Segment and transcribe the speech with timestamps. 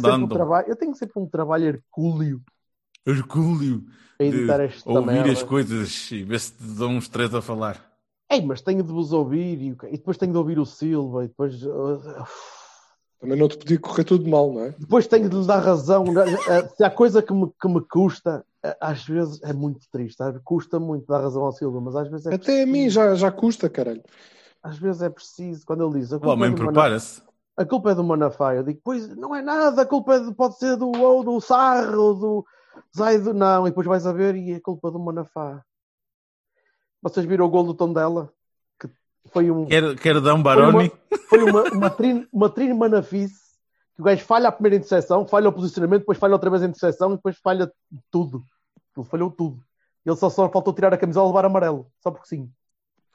[0.00, 0.34] Eu tenho, sempre um Andando.
[0.34, 2.40] trabalho, eu tenho sempre um trabalho hercúleo
[3.06, 3.84] Hercúleo.
[4.18, 5.32] a de editar esta ouvir merda.
[5.32, 7.80] as coisas e ver se te dão uns três a falar.
[8.30, 11.28] Ei, mas tenho de vos ouvir e, e depois tenho de ouvir o Silva e
[11.28, 12.00] depois, uh,
[13.18, 14.74] Também não te podia correr tudo mal, não é?
[14.78, 16.04] depois tenho de lhe dar razão.
[16.04, 20.18] Uh, Se há coisa que me, que me custa, uh, às vezes é muito triste,
[20.18, 20.40] sabe?
[20.44, 23.32] Custa muito dar razão ao Silva, mas às vezes é Até a mim já, já
[23.32, 24.02] custa, caralho.
[24.62, 25.64] às vezes é preciso.
[25.66, 27.22] Quando ele diz a O é homem prepara-se.
[27.56, 30.34] A culpa é do Manafá, eu digo, pois não é nada, a culpa é de-
[30.34, 32.46] pode ser do, ou do Sarro, ou do
[32.96, 35.62] Zaido, não, e depois vais a ver e é culpa do Manafá.
[37.02, 38.32] Vocês viram o gol do Tondela?
[38.78, 38.88] Que
[39.32, 39.66] foi um.
[39.66, 40.92] Quer, quer dar um Baroni?
[41.28, 43.40] Foi uma, uma, trine, uma trine manafice
[43.94, 46.66] que o gajo falha a primeira interseção, falha o posicionamento, depois falha outra vez a
[46.66, 47.70] interseção e depois falha
[48.10, 48.42] tudo.
[48.96, 49.62] Ele falhou tudo.
[50.04, 51.86] Ele só, só faltou tirar a camisola e levar amarelo.
[52.02, 52.50] Só porque sim.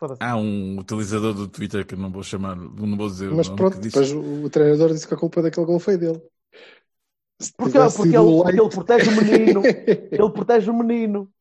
[0.07, 0.21] Foda-se.
[0.21, 3.55] Há um utilizador do Twitter que não vou chamar, não vou dizer Mas o nome,
[3.55, 6.21] pronto, que disse, depois o, o treinador disse que a culpa daquele gol foi dele.
[7.57, 9.61] Porque, porque, ele, o porque ele protege o menino.
[10.11, 11.31] Ele protege o menino.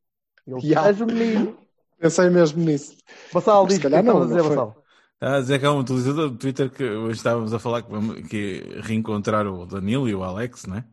[0.46, 0.74] Ele Ya.
[0.82, 1.58] protege o menino.
[1.98, 2.96] Pensei mesmo nisso.
[3.32, 4.48] Bassal Mas diz se que estava a não, dizer, não.
[4.48, 4.84] Bassal.
[5.14, 7.90] Está a dizer que há um utilizador do Twitter que hoje estávamos a falar que,
[7.90, 10.84] vamos- que reencontrar o Danilo e o Alex, né?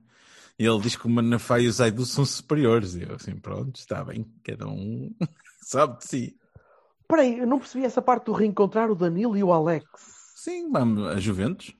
[0.59, 2.95] E ele diz que o Manafá e o Zaidu são superiores.
[2.95, 5.13] E eu assim, pronto, está bem, cada um
[5.63, 6.37] sabe de si.
[7.11, 9.85] Espera aí, eu não percebi essa parte do reencontrar o Danilo e o Alex.
[10.35, 11.75] Sim, vamos a Juventus.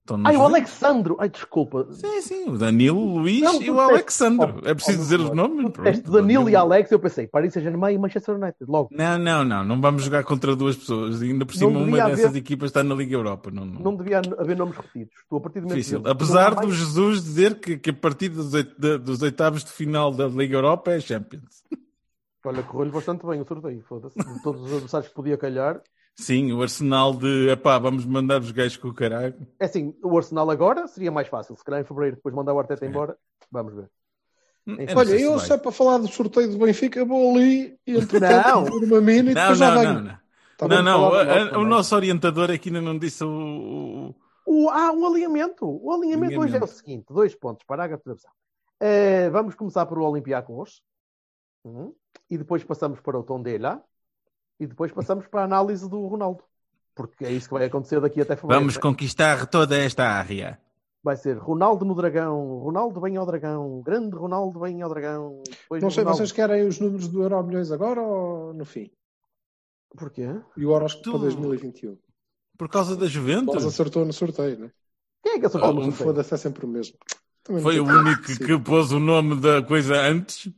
[0.00, 0.42] Estão o.
[0.42, 1.16] Alexandro.
[1.20, 1.86] Ai, desculpa.
[1.92, 4.52] Sim, sim, o Danilo, o Luís Não, e o Alexandre.
[4.64, 5.70] Oh, é preciso oh, dizer os nomes?
[5.72, 8.64] Tu disseste Danilo e Alex, eu pensei, Paris Saint-Germain e Manchester United.
[8.68, 8.88] Logo.
[8.90, 11.22] Não, não, não, não vamos jogar contra duas pessoas.
[11.22, 13.50] Ainda por cima, uma devia dessas haver- equipas está na Liga Europa.
[13.52, 13.80] Não, não.
[13.80, 15.14] Não devia haver nomes repetidos.
[15.28, 16.02] Tu, a partir do momento Difícil.
[16.02, 19.70] que- Apesar do mais- Jesus dizer que, que a partir dos, oit- dos oitavos de
[19.70, 21.62] final da Liga Europa é Champions.
[22.44, 23.82] Olha, correu-lhe bastante bem o sorteio.
[23.82, 24.18] Foda-se.
[24.18, 25.80] De todos os adversários que podia calhar.
[26.16, 29.34] Sim, o Arsenal de epá, vamos mandar os gajos com o caralho.
[29.58, 31.56] É assim, o Arsenal agora seria mais fácil.
[31.56, 33.16] Se calhar em fevereiro, depois mandar o Arteta embora.
[33.50, 33.90] Vamos ver.
[34.66, 38.70] Eu não Olha, eu é para falar do sorteio do Benfica, vou ali e entretanto
[38.70, 38.80] Não.
[38.80, 39.94] numa mina e Não, depois já não, venho.
[39.94, 40.18] não, não.
[40.58, 41.66] Tá Não, não, a- o também.
[41.66, 43.28] nosso orientador aqui ainda não disse o.
[43.28, 44.14] o-
[44.46, 45.64] O, ah, um alinhamento.
[45.66, 46.66] O alinhamento hoje é o Alinhamento.
[46.68, 48.30] seguinte: dois pontos, parágrafo de tradução.
[48.80, 50.82] Eh, vamos começar por o Olympiacos.
[51.64, 51.92] Uhum.
[52.30, 53.82] E depois passamos para o Tondela.
[54.60, 56.42] E depois passamos para a análise do Ronaldo.
[56.94, 58.60] Porque é isso que vai acontecer daqui até fevereiro.
[58.60, 58.80] Vamos né?
[58.82, 60.60] conquistar toda esta área.
[61.02, 62.58] Vai ser Ronaldo no Dragão.
[62.58, 63.82] Ronaldo vem ao Dragão.
[63.82, 65.42] Grande Ronaldo vem ao Dragão.
[65.70, 66.18] Não sei, Ronaldo.
[66.18, 68.90] vocês querem os números do Euro Milhões agora ou no fim?
[69.96, 70.28] Porquê?
[70.56, 71.98] E o horóscopo Tu- para 2021?
[72.56, 73.64] Por causa da Juventus?
[73.64, 74.70] acertou no sorteio, né?
[75.22, 76.04] Quem é que acertou Oh, no sorteio?
[76.08, 76.96] Foda-se, é sempre o mesmo.
[77.42, 80.48] Também Foi o único que pôs o nome da coisa antes?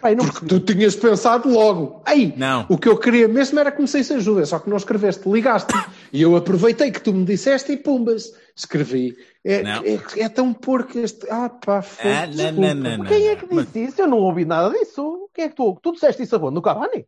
[0.00, 0.60] Pai, não Porque percebi.
[0.64, 2.02] tu tinhas pensado logo.
[2.08, 2.66] Ei, Não.
[2.68, 5.72] o que eu queria mesmo era que comecei a Juve, só que não escreveste, ligaste.
[6.12, 9.16] E eu aproveitei que tu me disseste e pumbas, escrevi.
[9.44, 11.28] É, é, é tão porco este.
[11.30, 13.04] Ah, pá, foda Ah, não, não, não, não.
[13.06, 14.00] Quem é que Mas- disse isso?
[14.00, 15.28] Eu não ouvi nada disso.
[15.34, 15.78] Quem é que tu...
[15.82, 16.54] Tu disseste isso aonde?
[16.54, 17.06] No Cavani?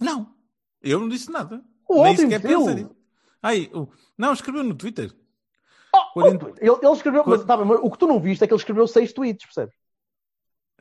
[0.00, 0.28] Não.
[0.82, 1.62] Eu não disse nada.
[1.88, 2.58] O Nem outro sequer imbecil.
[2.66, 2.96] pensei nisso.
[3.42, 5.12] Ai, o- não, escreveu no Twitter.
[5.94, 8.18] Oh, Quarenta- oh, ele, ele escreveu, mas, Quar- tá bem, mas o que tu não
[8.18, 9.74] viste é que ele escreveu seis tweets, percebes?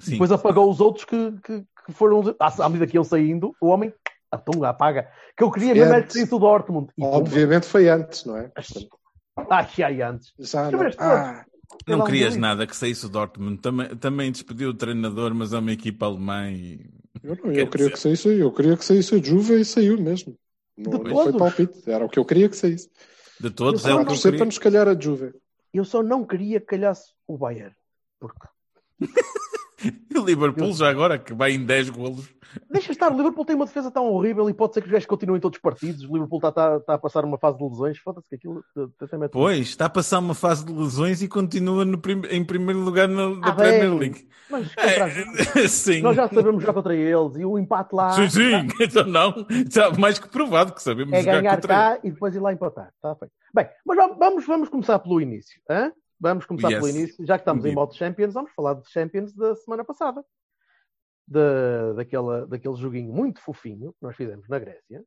[0.01, 0.12] Sim.
[0.12, 2.22] Depois apagou os outros que, que, que foram.
[2.39, 3.94] À, à medida que ele saindo, o homem
[4.31, 5.09] atunga, apaga.
[5.38, 6.13] Que eu queria mesmo era que Antes.
[6.17, 6.91] saísse o Dortmund.
[6.97, 7.03] E.
[7.03, 8.51] Obviamente foi antes, não é?
[9.50, 10.34] Ah, que aí antes.
[10.40, 10.79] Já não.
[11.00, 11.45] Ah,
[11.88, 12.41] Não Não, querias não.
[12.41, 13.59] nada que saísse o Dortmund.
[13.61, 16.90] Também, também despediu o treinador, mas é uma equipa alemã e...
[17.23, 19.99] eu, não, eu queria dizer- que saísse, eu queria que saísse a Juve e saiu
[19.99, 20.35] mesmo.
[20.78, 22.90] Não, De não foi palpite, era o que eu queria que saísse.
[23.40, 24.46] de todos Eu é só o que eu torcer para queria.
[24.46, 25.34] nos calhar a Juve.
[25.73, 27.73] Eu só não queria que calhasse o Bayern.
[28.20, 28.37] Porque
[30.13, 32.31] E o Liverpool já agora, que vai em 10 golos.
[32.69, 35.07] Deixa estar, o Liverpool tem uma defesa tão horrível e pode ser que os gajos
[35.07, 36.03] continuem todos os partidos.
[36.03, 37.97] O Liverpool está tá, tá a passar uma fase de lesões.
[37.97, 38.63] Foda-se que aquilo
[39.01, 39.31] até mete.
[39.31, 43.07] Pois, está a passar uma fase de lesões e continua no prim- em primeiro lugar
[43.07, 43.95] na, na Ah, Premier.
[43.97, 44.27] League.
[44.51, 46.01] Mas É, sim.
[46.03, 48.51] nós já sabemos jogar contra eles e o empate lá Sim, sim.
[48.81, 49.47] Então não.
[49.49, 52.53] Está mais que provado que sabemos é jogar ganhar contra cá e depois ir lá
[52.53, 52.91] empatar.
[52.95, 53.31] Está feito.
[53.51, 55.59] Bem, mas va- vamos, vamos começar pelo início.
[55.67, 55.91] hã?
[56.22, 56.79] Vamos começar Yes.
[56.79, 57.26] pelo início.
[57.26, 57.76] Já que estamos em Indeed.
[57.76, 60.23] modo Champions, vamos falar de Champions da semana passada.
[61.28, 65.02] da, daquela, daquele joguinho muito fofinho que nós fizemos na Grécia,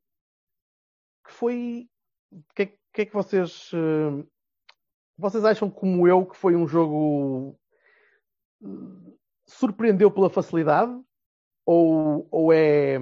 [1.23, 1.87] que foi.
[2.31, 3.69] O que, é- que é que vocês.
[3.73, 4.25] eh,
[5.17, 7.57] Vocês acham, como eu, que foi um jogo.
[8.61, 9.15] hum,
[9.45, 10.91] surpreendeu pela facilidade?
[11.65, 12.97] Ou, ou é.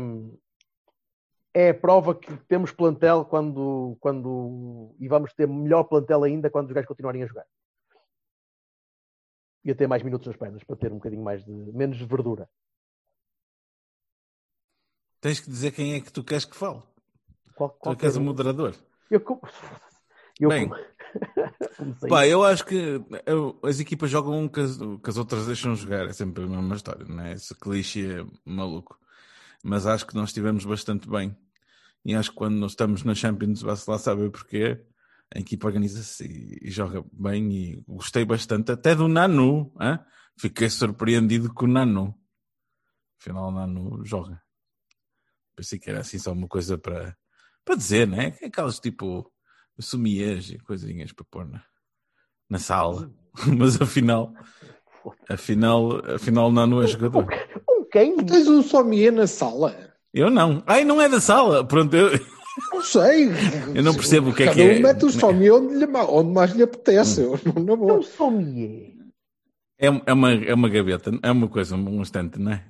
[1.53, 4.95] É a prova que temos plantel quando, quando.
[4.99, 7.45] E vamos ter melhor plantel ainda quando os gajos continuarem a jogar?
[9.65, 11.51] Ia ter mais minutos nas pernas para ter um bocadinho mais de.
[11.51, 12.49] menos de verdura.
[15.21, 16.81] Tens que dizer quem é que tu queres que fale.
[17.55, 18.25] Qual, Tu qual é que és o um.
[18.25, 18.75] moderador.
[19.09, 19.23] Eu,
[20.39, 20.69] eu Bem.
[22.09, 25.75] Pá, eu acho que eu- as equipas jogam um que as, que as outras deixam
[25.75, 26.07] jogar.
[26.07, 27.33] É sempre a mesma história, não é?
[27.33, 28.99] Esse clichê é maluco.
[29.63, 31.35] Mas acho que nós estivemos bastante bem.
[32.03, 34.83] E acho que quando nós estamos na Champions, vai-se lá saber porquê.
[35.35, 37.51] A equipa organiza-se e, e joga bem.
[37.51, 39.73] E gostei bastante, até do Nanu.
[39.79, 39.99] hã?
[40.37, 42.13] Fiquei surpreendido com o Nanu.
[43.19, 44.41] Afinal, o Nanu joga.
[45.55, 47.15] Pensei que era assim só uma coisa para,
[47.63, 48.37] para dizer, né?
[48.43, 49.31] Aquelas tipo
[49.79, 51.63] sumias e coisinhas para pôr na,
[52.49, 53.11] na sala.
[53.57, 54.33] Mas afinal,
[55.29, 57.27] afinal, afinal não é jogador.
[57.69, 58.17] Um quem?
[58.25, 59.93] Tens um sommelier na sala?
[60.13, 60.63] Eu não.
[60.65, 61.63] Ai, não é da sala.
[61.65, 62.09] Pronto, eu,
[62.73, 63.29] Não sei.
[63.75, 64.75] eu não percebo o que é Cada que é.
[64.77, 67.21] um mete o sommelier onde, onde mais lhe apetece.
[67.21, 68.93] Eu, não, na É um sommelier.
[69.79, 72.63] É, é, uma, é uma gaveta, é uma coisa, um instante, não é?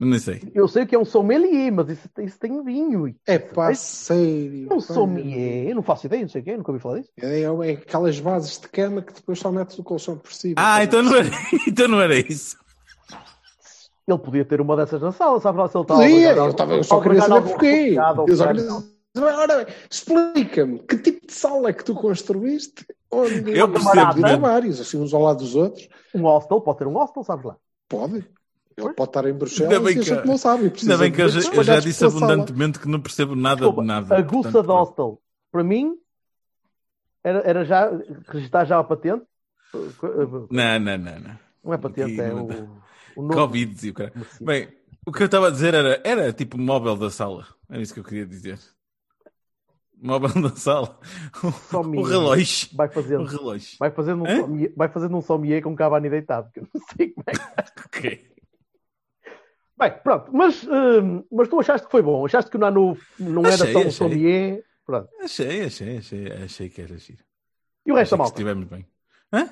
[0.00, 0.42] Eu nem sei.
[0.54, 3.06] Eu sei que é um sommelier, mas isso, isso tem vinho.
[3.08, 4.66] e- É pá, sério.
[4.70, 5.68] É um sommelier.
[5.68, 7.10] Eu não faço ideia, não sei o quê, nunca ouvi falar disso.
[7.22, 10.54] É, é aquelas bases de cama que depois só metes o colchão por cima.
[10.58, 11.28] Ah, então não era,
[11.68, 12.56] então não era isso.
[14.06, 16.52] Ele podia ter uma dessas na sala, sabe lá se ele está a Podia, eu,
[16.54, 17.94] tava, eu só a queria saber porquê.
[18.28, 22.84] Eu só queria- Ora bem, explica-me que tipo de sala é que tu construíste?
[23.10, 24.36] Onde Eu percebo, ter né?
[24.36, 25.88] vários, assim uns ao lado dos outros.
[26.12, 27.56] Um hostel, pode ter um hostel, sabes lá.
[27.88, 28.26] Pode.
[28.76, 30.68] Ele pode estar em Bruxelas e a que- gente não sabe.
[30.68, 33.86] precisa Ainda bem que eu eu já disse abundantemente que não percebo nada Desculpa, de
[33.86, 34.18] nada.
[34.18, 35.22] a portanto, de hostel,
[35.52, 35.96] para mim,
[37.22, 37.88] era, era já
[38.28, 39.22] registrar já a patente.
[39.72, 41.38] Não, não, não, não.
[41.62, 42.68] Não é patente, Aqui é o,
[43.16, 44.12] o novo Covid e o cara.
[44.40, 44.68] Bem,
[45.06, 47.46] o que eu estava a dizer era, era tipo móvel da sala.
[47.70, 48.58] Era isso que eu queria dizer.
[50.04, 50.98] Móvel da sala.
[51.72, 52.68] O, relógio.
[52.74, 53.76] Vai O fazendo, relógio.
[53.80, 54.36] vai fazendo, um Hã?
[54.36, 57.32] sommelier, vai fazendo um sommelier com um Cavani deitado, que eu não sei como é
[57.32, 58.34] que.
[59.76, 63.42] Bem, pronto, mas, hum, mas tu achaste que foi bom, achaste que o Nanu não
[63.44, 63.92] era Achei, só um achei.
[63.92, 65.08] sommelier, pronto.
[65.20, 67.24] Achei, achei, achei, achei que era giro.
[67.84, 68.32] E o resto Achei da malta?
[68.34, 68.86] estivemos bem.
[69.32, 69.48] Hã?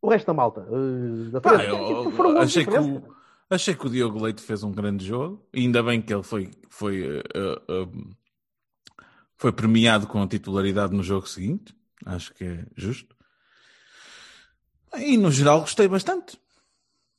[0.00, 0.60] O resto da malta?
[0.70, 3.02] uh, da Pá, eu- eu achei, que o,
[3.50, 5.46] achei que o Diogo Leite fez um grande jogo.
[5.52, 7.88] E ainda bem que ele foi, foi, eh,
[9.36, 11.74] foi premiado com a titularidade no jogo seguinte.
[12.04, 13.16] Acho que é justo.
[14.96, 16.38] E no geral gostei bastante.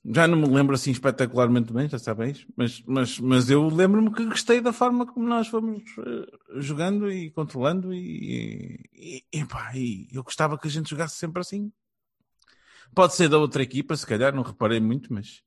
[0.10, 4.26] Já não me lembro assim espetacularmente bem, já sabes, mas, mas, mas eu lembro-me que
[4.26, 10.08] gostei da forma como nós fomos eh, jogando e controlando e, e, e, pá, e
[10.14, 11.74] eu gostava que a gente jogasse sempre assim.
[12.96, 15.44] Pode ser da outra equipa, se calhar, não reparei muito, mas,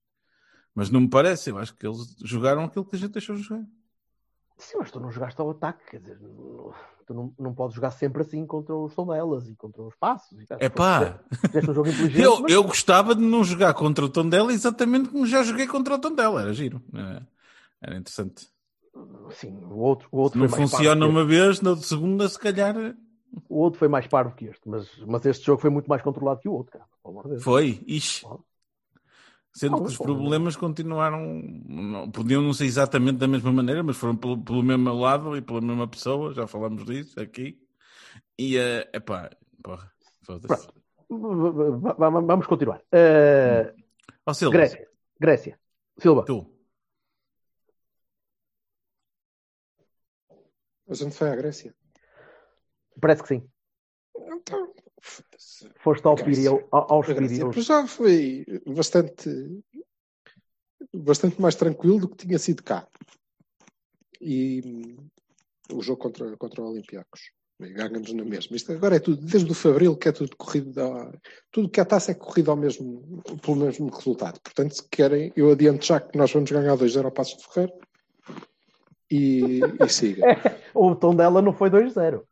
[0.75, 1.49] mas não me parece.
[1.49, 3.65] Eu acho que eles jogaram aquilo que a gente deixou jogar.
[4.61, 6.73] Sim, mas tu não jogaste ao ataque, quer dizer, não-
[7.07, 10.39] tu não, não podes jogar sempre assim contra os Tondelas e contra os passos.
[10.61, 11.19] É pá,
[11.69, 15.27] um jogo inteligente, eu, mas eu gostava de não jogar contra o Tondela exatamente como
[15.27, 16.81] já joguei contra o Tondela, era giro.
[16.95, 17.27] Era,
[17.83, 18.49] era interessante.
[19.31, 22.39] sim, o outro, o Se outro não foi mais funciona uma vez, na segunda, se
[22.39, 23.11] calhar este.
[23.49, 26.41] O outro foi mais parvo que este, mas, mas este jogo foi muito mais controlado
[26.41, 26.85] que o outro, cara.
[27.03, 27.45] Pelo amor de Deus.
[27.45, 27.81] foi.
[27.87, 28.27] Ixi.
[29.53, 33.97] Sendo Não, que os problemas continuaram, não, podiam não ser exatamente da mesma maneira, mas
[33.97, 37.59] foram pelo, pelo mesmo lado e pela mesma pessoa, já falamos disso aqui.
[38.39, 39.29] E, é epá,
[39.63, 39.93] porra,
[40.23, 40.47] foda-se.
[40.47, 40.81] Pronto.
[41.11, 42.79] V- v- v- Vamos continuar.
[42.95, 43.75] Uh,
[44.25, 44.89] Ó Silva, Grécia.
[45.19, 45.61] Grécia.
[45.99, 46.25] Silva.
[46.25, 46.47] tu,
[50.89, 51.75] A gente foi à Grécia.
[53.01, 53.49] Parece que sim.
[55.79, 56.17] Foste ao
[56.71, 57.55] ao- aos Pirineus.
[57.55, 59.31] pois já foi bastante,
[60.95, 62.87] bastante mais tranquilo do que tinha sido cá.
[64.21, 64.97] E hum,
[65.73, 67.31] o jogo contra, contra o Olympiacos.
[67.61, 68.57] E Ganhamos na mesma.
[68.57, 71.13] Isto agora é tudo, desde o Fabril, que é tudo corrido, a-
[71.51, 74.41] tudo que a taça é corrido ao mesmo, pelo mesmo resultado.
[74.41, 77.73] Portanto, se querem, eu adianto já que nós vamos ganhar 2-0 ao Passos de Ferreiro
[79.11, 80.23] e, e siga.
[80.75, 82.23] O tom dela não foi 2-0.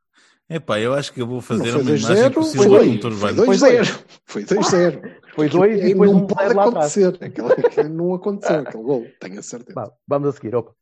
[0.50, 2.98] Epá, eu acho que eu vou fazer uma imagem 2-0, possível foi, com o foi
[2.98, 3.40] turbante.
[3.40, 4.04] 2-0.
[4.26, 5.12] Foi 2-0.
[5.34, 6.98] Foi 2 e depois não um pode 0 lá atrás.
[6.98, 7.24] acontecer.
[7.24, 9.74] Aquilo, aquilo não aconteceu, aquele gol, tenho a certeza.
[9.74, 10.54] Vá, Vamos a seguir.
[10.54, 10.72] Opa.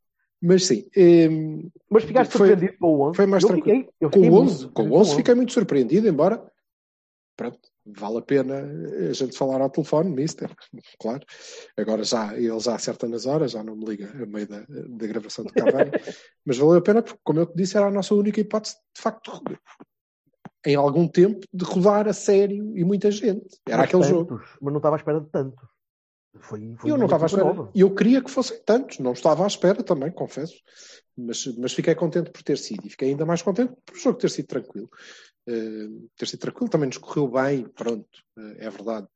[0.43, 3.17] Mas sim, hum, Mas ficaste Foi- surpreendido com o 11?
[3.17, 3.77] foi mais eu tranquilo.
[3.79, 6.43] fiquei, eu com fiquei o muito 11, com o surpreendido 11 fiquei muito surpreendido, embora
[7.37, 8.65] pronto, vale a pena
[9.09, 10.51] a gente falar ao telefone, mister,
[10.99, 11.25] claro.
[11.77, 15.07] Agora já, ele já acerta nas horas, já não me liga a meio da, da
[15.07, 15.91] gravação do Cavani,
[16.45, 19.03] mas valeu a pena porque, como eu te disse, era a nossa única hipótese, de
[19.03, 19.43] facto,
[20.67, 23.61] em algum tempo, de rodar a sério e muita gente.
[23.69, 24.43] Era Mas aquele tantos, jogo.
[24.61, 25.69] Mas não estava à espera de tanto.
[26.41, 27.45] Foi, foi Eu não estava à espera.
[27.45, 27.71] nova.
[27.75, 30.57] Eu queria que fossem tantos, não estava à espera também, confesso.
[31.17, 34.19] Mas, mas fiquei contente por ter sido e fiquei ainda mais contente por o jogo
[34.19, 34.91] ter sido tranquilo.
[35.49, 39.07] Eh, ter sido tranquilo também nos correu bem, pronto, eh, é verdade.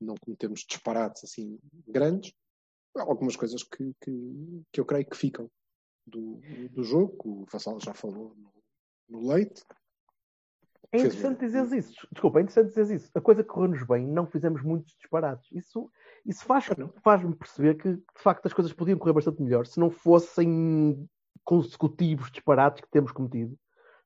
[0.00, 2.34] Não cometemos disparates assim grandes.
[2.96, 5.50] Há Algumas coisas que, que, que eu creio que ficam
[6.06, 6.40] do,
[6.70, 7.42] do jogo.
[7.42, 8.52] O Vassal já falou no,
[9.08, 9.62] no leite.
[10.92, 12.08] É interessante dizer isso.
[12.12, 13.10] Desculpa, é interessante dizer isso.
[13.14, 15.50] A coisa correu-nos bem, não fizemos muitos disparates.
[15.52, 15.90] Isso,
[16.24, 16.66] isso faz-
[17.02, 21.08] faz-me perceber que, de facto, as coisas podiam correr bastante melhor se não fossem
[21.44, 23.58] consecutivos disparates que temos cometido.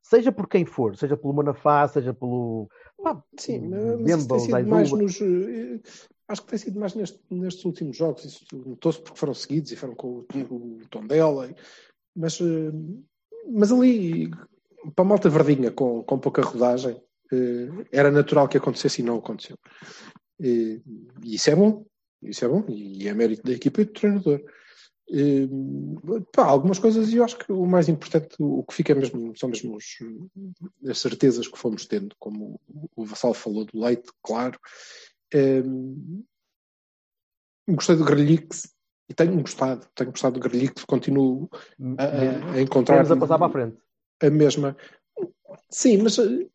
[0.03, 2.69] Seja por quem for, seja pelo Manafá, seja pelo.
[3.03, 3.69] pá, Sim,
[4.01, 5.21] mas, tem sido Zaidu, mais nos.
[5.21, 5.81] eh,
[6.29, 8.25] Acho que tem sido mais neste- nestes últimos jogos.
[8.25, 11.49] Isso notou-se porque foram seguidos e foram com o, o Tondela.
[11.49, 11.55] e-
[12.15, 12.73] Mas, eh,
[13.49, 14.31] mas ali,
[14.95, 17.01] para a malta verdinha com, com pouca rodagem,
[17.33, 19.57] eh, era natural que acontecesse e não aconteceu.
[20.41, 20.81] E
[21.25, 21.85] isso é bom.
[22.23, 22.65] Isso é bom.
[22.69, 24.41] E é mérito da equipa e do treinador.
[25.13, 25.49] Eh,
[26.33, 29.49] pá, algumas coisas e eu acho que o mais importante, o que fica mesmo, são
[29.49, 29.85] mesmo os,
[30.89, 32.61] as certezas que fomos tendo, como
[32.95, 34.59] o Vassal falou do leite, claro.
[35.35, 36.23] Hum,
[37.69, 38.73] gostei do Grelix
[39.09, 41.49] e tenho gostado, tenho gostado do Grelix, continuo
[41.99, 43.77] a, a- a encontrar Menos a passar para a frente.
[44.23, 44.77] a mesma.
[45.69, 46.47] Sim, mas eh,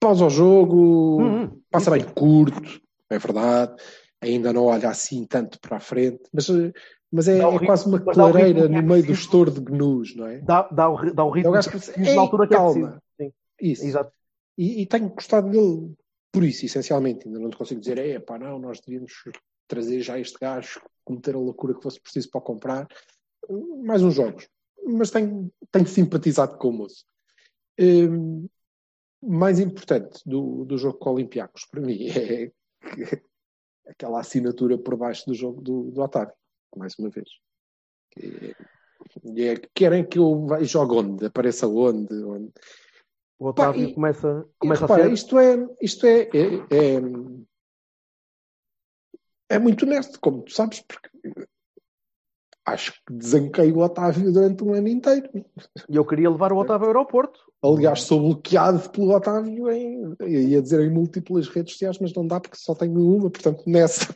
[0.00, 3.82] pausa ao jogo, Hum, hum, passa bem curto, é verdade.
[4.20, 6.72] Ainda não olha assim tanto para a frente, mas, eh,
[7.16, 10.26] mas é, é quase uma clareira que é no meio do estouro de gnus, não
[10.26, 10.38] é?
[10.40, 12.52] Dá, dá, o, dá o ritmo É o gajo que é "Ei, na altura que
[12.52, 13.00] é calma." preciso.
[13.18, 13.86] Sim, Isso.
[13.86, 14.12] exato.
[14.58, 15.94] E, e tenho gostado dele
[16.30, 17.26] por isso, essencialmente.
[17.26, 19.14] Ainda não te consigo dizer, é pá, não, nós devíamos
[19.66, 22.86] trazer já este gajo, cometer a loucura que fosse preciso para comprar.
[23.82, 24.46] Mais uns jogos.
[24.84, 27.02] Mas tenho, tenho simpatizado com o moço.
[27.80, 28.46] Hum,
[29.22, 32.52] mais importante do, do jogo com o Olympiacos, para mim, é
[33.88, 36.34] aquela assinatura por baixo do jogo do, do Otávio,
[36.76, 37.28] mais uma vez.
[39.24, 41.26] E é, é, querem que eu vá- jogue onde?
[41.26, 42.14] Apareça onde?
[42.24, 42.52] onde?
[43.38, 45.12] O Otávio e- começa, E começa repara, a ser.
[45.12, 47.00] isto é, isto é, é, é,
[49.50, 51.08] é muito honesto, como tu sabes, porque
[52.64, 55.28] acho que desanquei o Otávio durante um ano inteiro.
[55.88, 57.38] E eu queria levar o Otávio ao aeroporto.
[57.62, 62.40] Aliás, sou bloqueado pelo Otávio em, ia dizer em múltiplas redes sociais, mas não dá
[62.40, 64.06] porque só tenho uma, portanto, nessa.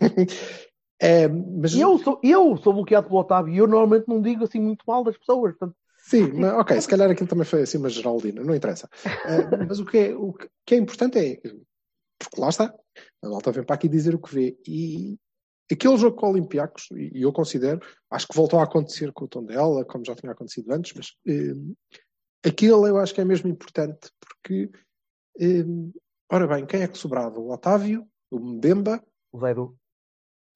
[1.00, 4.60] É, mas, eu sou, eu sou bloqueado pelo Otávio e eu normalmente não digo assim
[4.60, 5.52] muito mal das pessoas.
[5.56, 8.88] Portanto, Sim, mas, ok, se calhar aquilo também foi assim uma geraldina, não interessa.
[9.04, 10.34] Eh, mas o que, é, o
[10.66, 11.36] que é importante é,
[12.18, 12.74] porque lá está,
[13.22, 14.58] a malta vem para aqui dizer o que vê.
[14.66, 15.16] E
[15.70, 17.80] aquele jogo com o Olympiacos, e eu considero,
[18.10, 21.54] acho que voltou a acontecer com o Tondela, como já tinha acontecido antes, mas eh,
[22.44, 24.70] aquele eu acho que é mesmo importante, porque,
[25.38, 25.64] eh,
[26.30, 27.38] ora bem, quem é que sobrava?
[27.38, 29.02] O Otávio, o Mbemba
[29.32, 29.79] o o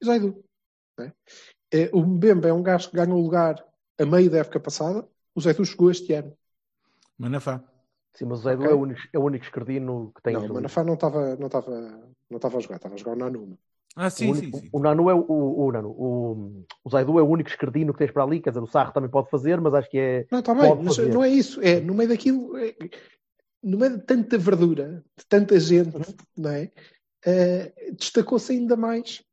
[0.02, 0.42] Zaidu.
[0.98, 1.12] não é?
[1.72, 3.64] Eh, o Mbemba é um gajo que ganhou lugar
[3.98, 6.32] a meio da época passada, o Zaidu chegou este ano.
[7.18, 7.62] Manafá.
[8.14, 8.72] Sim, mas o Zé Edu Ok.
[8.72, 10.34] é, o único, é o único esquerdino que tem.
[10.34, 10.54] não, o.
[10.54, 11.70] Manafá não estava não estava
[12.30, 13.58] não estava a jogar, estava a jogar o Nanu.
[13.96, 14.70] Ah, o, sim, único- sim, sim.
[14.72, 15.90] o Nanu é o, o, o Nanu.
[15.90, 18.40] O, o Zé Edu é o único esquerdino que tens para ali.
[18.40, 20.26] Quer dizer, o Sarro também pode fazer, mas acho que é.
[20.30, 21.12] Não, está bem, mas fazer.
[21.12, 21.60] não é isso.
[21.60, 22.74] É no meio daquilo, é-
[23.62, 26.02] no meio de tanta verdura, de tanta gente, Uhum.
[26.36, 26.70] não é?
[27.26, 29.24] Eh, Destacou-se ainda mais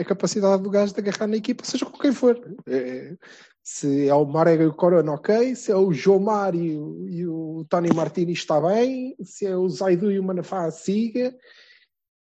[0.00, 2.38] a capacidade do gajo de agarrar na equipa, seja com quem for.
[2.66, 3.16] Eh,
[3.62, 5.54] se é o Marega e o Corona, ok.
[5.54, 9.16] Se é o Jomar e o, e o Tony Martins, está bem.
[9.22, 11.36] Se é o Zaidu e o Manafá, siga.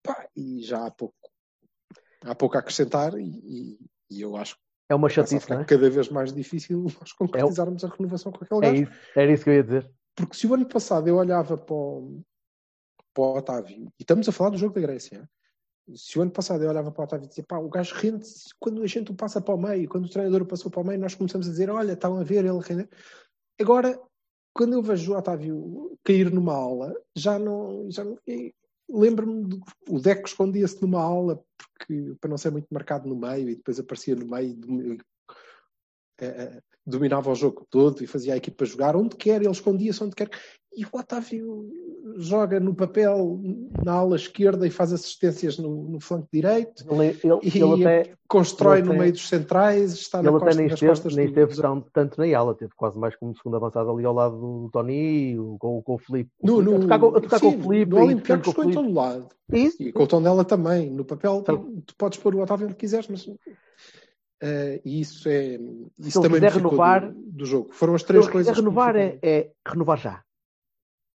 [0.04, 1.16] Pá, e já há pouco,
[2.24, 3.80] há pouco a acrescentar, e, e-
[4.12, 5.64] e eu acho que É uma chatice, é?
[5.66, 8.84] cada vez mais difícil nós concretizarmos a renovação com aquele É gajo.
[8.84, 9.92] isso, era isso que eu ia dizer.
[10.16, 12.22] Porque se o ano passado eu olhava para o,
[13.14, 15.28] para o Otávio, e estamos a falar do jogo da Grécia,
[15.94, 18.26] se o ano passado eu olhava para o Otávio e dizia, pá, o gajo rende
[18.60, 20.86] quando a gente o passa para o meio, quando o treinador o passou para o
[20.86, 22.90] meio, nós começamos a dizer, olha, estão a ver, ele rende.
[23.60, 24.00] Agora,
[24.54, 27.90] quando eu vejo o Otávio cair numa aula, já não.
[27.92, 28.54] Já não e
[28.88, 33.50] Lembro-me do o Deco escondia-se numa aula porque, para não ser muito marcado no meio
[33.50, 34.54] e depois aparecia no meio.
[34.56, 34.98] de-
[36.20, 40.04] eh, eh, dominava o jogo todo e fazia a equipa jogar onde quer, ele escondia-se
[40.04, 40.30] onde quer.
[40.78, 41.70] E o Otávio
[42.18, 43.40] joga no papel
[43.84, 48.14] na ala esquerda e faz assistências no, no flanco direito Ele, ele, e ele até,
[48.28, 51.16] constrói no até- meio dos centrais, está ele na até costa, nem nas esteve, costas
[51.16, 54.36] nem esteve do- tanto na ala, teve quase mais como segundo avançado ali ao lado
[54.38, 56.30] do Tony, com, com o Felipe.
[56.44, 57.92] no, no, a tocar, com- a tocar com sim, o Felipe.
[57.92, 59.28] no Olympiacos com ficou em todo lado.
[59.54, 59.82] Isso.
[59.82, 60.90] E com o tom dela também.
[60.90, 63.26] No papel, Então- tu podes pôr o Otávio onde quiseres, mas.
[64.42, 65.56] eh, e isso é.
[66.00, 67.70] Isso ele também quiser renovar- do, do jogo.
[67.72, 68.54] Foram as Se três coisas.
[68.54, 70.25] que renovar, é, é renovar já.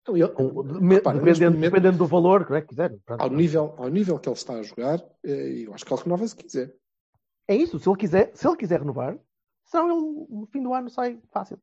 [0.08, 2.98] Ele- Com- me- repara, neste dependendo, momento, dependendo do valor que é, que quiser.
[3.06, 3.22] Pronto.
[3.22, 6.28] ao, nível, ao nível que ele está a jogar, eh, eu acho que ele renova
[6.28, 6.74] se quiser.
[7.48, 9.18] É isso, se ele quiser, se ele quiser renovar,
[9.66, 11.60] senão ele no fim do ano sai fácil.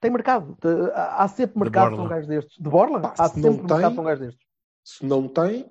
[0.00, 0.56] Tem mercado.
[0.94, 1.96] Há sempre De mercado borla.
[1.96, 2.56] para um gajo destes.
[2.62, 3.00] De borla?
[3.00, 4.46] Pá, Há se não sempre tem- mercado para um gajo destes.
[4.84, 5.70] Se não tem,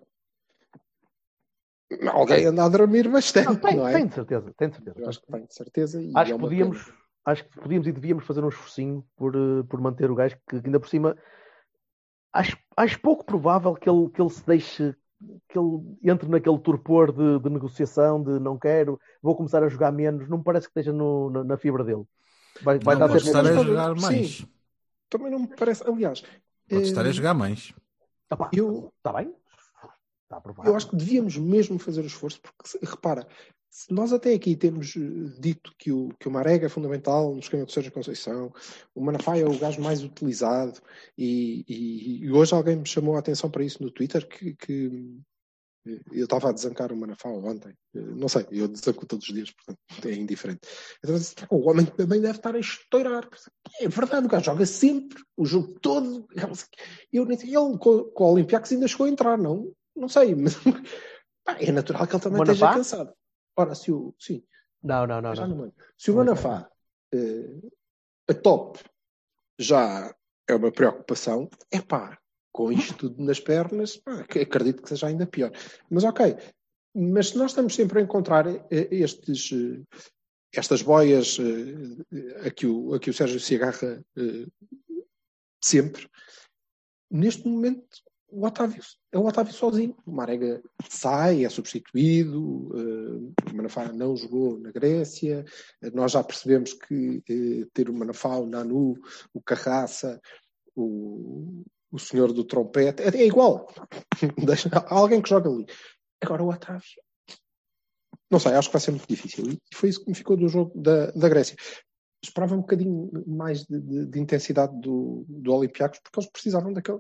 [2.12, 3.94] alguém anda a dormir bastante, Não, tem, não é?
[3.94, 5.00] tem de certeza, tem de certeza.
[5.00, 6.02] Eu acho que tem, de certeza.
[6.02, 6.98] E Acho é que podíamos, pena.
[7.26, 10.56] Acho que podíamos e devíamos fazer um esforcinho por, eh, por manter o gajo que
[10.58, 11.16] ainda por cima
[12.32, 14.96] acho, acho pouco provável que ele, que ele se deixe
[15.48, 19.92] que ele entre naquele torpor de, de negociação de não quero, vou começar a jogar
[19.92, 22.04] menos, não me parece que esteja no- na, na fibra dele.
[22.62, 23.64] Vai, vai não estar pode estar a Sim.
[23.64, 24.46] jogar mais.
[25.10, 25.88] Também não me parece.
[25.88, 26.24] Aliás,
[26.68, 27.74] Pode estar a eh, jogar mais.
[28.32, 29.34] Epá, eu, Está bem?
[30.24, 30.70] Está aprovado.
[30.70, 33.28] Eu acho que devíamos mesmo fazer o esforço, porque repara,
[33.90, 35.00] nós até aqui temos eh,
[35.40, 38.54] dito que o, que o Marega é fundamental no esquema do Sérgio Conceição,
[38.94, 40.80] o Manafá é o gajo mais utilizado,
[41.18, 45.18] e, e- e hoje alguém me chamou a atenção para isso no Twitter, que, que,
[45.88, 49.34] eh, eu estava a desancar o Manafá ontem, Eh, não sei, eu desanco todos os
[49.34, 50.62] dias, portanto é indiferente.
[51.04, 53.28] Então, disse, "Pá, o homem também deve estar a estourar.
[53.80, 56.28] É verdade, o gajo joga sempre, o jogo todo.
[57.12, 59.72] Eu nem sei, ele com, com o Olympiacos ainda chegou a entrar, não?
[59.96, 60.56] Não sei, mas
[61.60, 62.54] é natural que ele também Manafá?
[62.54, 63.14] esteja cansado.
[63.56, 64.44] Ora, se o, sim,
[64.82, 65.36] Não, não, não.
[65.36, 65.72] já não.
[65.98, 66.70] Se o Manafá
[67.14, 67.62] eh,
[68.30, 68.80] a top
[69.60, 70.14] já
[70.48, 72.18] é uma preocupação, é pá,
[72.52, 75.52] com isto tudo nas pernas, pá, acredito que seja ainda pior.
[75.90, 76.36] Mas ok,
[76.96, 79.84] mas se nós estamos sempre a encontrar eh, estes, eh,
[80.54, 81.38] estas boias
[82.46, 84.04] a, que o, a que o Sérgio se agarra
[85.64, 86.08] sempre,
[87.10, 88.04] neste momento
[88.34, 89.96] o Otávio é o Otávio sozinho.
[90.06, 95.46] O Marega sai, é substituído, eh, o Manafá não jogou na Grécia,
[95.82, 98.96] eh, nós já percebemos que eh, ter o Manafá, o Nanu,
[99.34, 100.20] o Carraça,
[100.76, 103.68] o, o senhor do trompete, é, é igual.
[104.46, 105.66] Deixa, alguém que joga ali.
[106.22, 107.02] Agora o Otávio.
[108.32, 109.46] Não sei, acho que vai ser muito difícil.
[109.52, 111.56] E foi isso que me ficou do jogo da, da Grécia.
[112.24, 117.00] Esperava um bocadinho mais de, de- de intensidade do, do Olympiacos, porque eles precisavam daquele,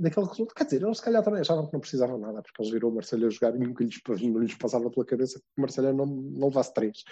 [0.00, 0.54] daquele resultado.
[0.56, 2.94] Quer dizer, eles se calhar também achavam que não precisavam nada, porque eles viram o
[2.94, 6.06] Marcelo a jogar e nunca lhes, não lhes passava pela cabeça que o Marcelo não,
[6.06, 7.04] não levasse três.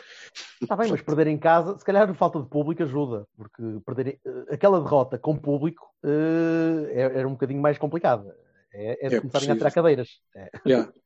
[0.62, 4.20] Está bem, mas perder em casa, se calhar a falta de público ajuda, porque perder
[4.24, 8.37] eh, aquela derrota com público eh, é- era um bocadinho mais complicada.
[8.72, 10.09] É, é de É começarem a tirar cadeiras.
[10.35, 10.51] É.
[10.66, 10.92] Yeah.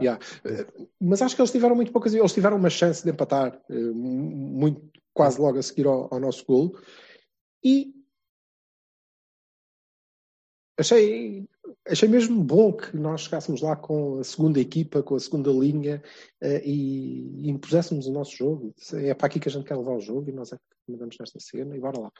[0.00, 0.18] Yeah.
[0.98, 2.14] Mas acho que eles tiveram muito poucas.
[2.14, 4.80] Eles tiveram uma chance de empatar eh, muito,
[5.12, 6.80] quase logo a seguir ao, ao nosso golo.
[7.62, 7.92] E
[10.82, 11.48] achei,
[11.88, 16.02] achei mesmo bom que nós chegássemos lá com a segunda equipa, com a segunda linha
[16.40, 18.74] eh, e, e impuséssemos o nosso jogo.
[18.94, 21.16] É para aqui que a gente quer levar o jogo e nós é que mandamos
[21.18, 22.12] nesta cena e bora lá.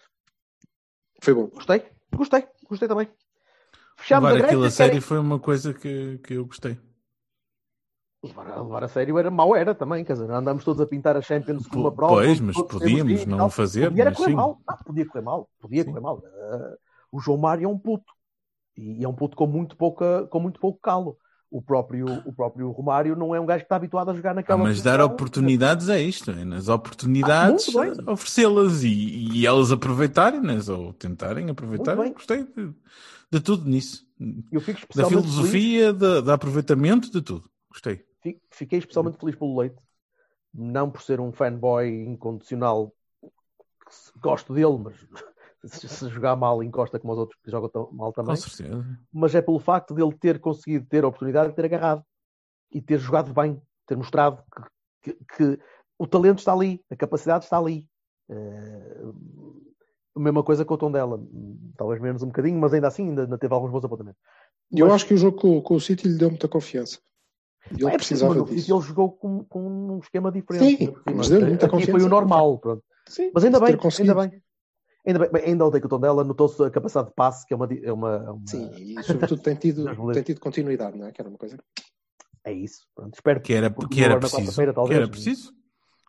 [1.23, 1.47] Foi bom.
[1.49, 3.09] Gostei, gostei, gostei também.
[3.97, 6.79] Fechamos Levar a aquilo a sério foi uma coisa que, que eu gostei.
[8.25, 10.87] Levar, a- levar a sério era mau era também, quer dizer, não andamos todos a
[10.87, 12.15] pintar a Champions como uma prova.
[12.15, 14.37] pois, mas podíamos não fazer, Podia mas correr sim.
[14.37, 14.61] mal.
[14.67, 16.23] Ah, podia correr mal, podia correr mal.
[16.25, 16.77] Ah,
[17.11, 18.13] o João Mário é um puto.
[18.77, 21.19] E é um puto com muito, pouca, com muito pouco calo.
[21.51, 24.35] O próprio, o próprio Romário não é um gajo que está habituado a jogar Ah,
[24.35, 28.09] naquela mas dar oportunidades é isto, é nas oportunidades Ah, muito bem.
[28.09, 31.95] oferecê-las e, e elas aproveitarem-nas ou tentarem aproveitar.
[31.95, 32.73] Gostei de,
[33.31, 34.07] de tudo nisso.
[34.97, 37.45] Da filosofia, da, da aproveitamento, de tudo.
[37.71, 38.03] Gostei.
[38.23, 39.77] fi- fiquei especialmente feliz pelo Leite.
[40.55, 42.95] Não por ser um fanboy incondicional.
[44.23, 44.95] Gosto dele, mas
[45.65, 48.35] se, se jogar mal encosta como os outros que jogam tão mal também.
[48.35, 48.85] Com certeza.
[49.13, 52.05] mas é pelo facto dele ter conseguido ter a oportunidade de ter agarrado
[52.73, 54.43] e ter jogado bem, ter mostrado
[55.03, 55.59] que, que- que
[55.99, 57.87] o talento está ali, a capacidade está ali.
[58.31, 59.03] Eh,
[60.15, 61.19] a mesma coisa com o tom dela,
[61.77, 64.21] talvez menos um bocadinho, mas ainda assim ainda, ainda teve alguns bons apontamentos.
[64.71, 66.99] Eu Mas- acho que o jogo com, com o City lhe deu muita confiança.
[67.71, 68.75] Ele é preciso, precisava mas disso.
[68.75, 69.61] Ele jogou com, com
[69.95, 70.77] um esquema diferente.
[70.77, 72.07] Sim, mas deu muita Aqui foi confiança.
[72.07, 72.83] o normal, pronto.
[73.09, 74.43] Sim, Mas ainda bem, ainda bem.
[75.07, 77.57] Ainda bem, ainda odeio que o tom dela notou-se a capacidade de passe, que é
[77.57, 81.13] uma, é uma, é uma- Sim, e sobretudo tem tido, tem tido continuidade, não é?
[81.13, 81.59] Que era uma coisa.
[82.45, 82.87] é isso.
[82.95, 84.43] Pronto, espero Que era, que era preciso.
[84.43, 85.53] quarta-feira, Que talvez, era preciso.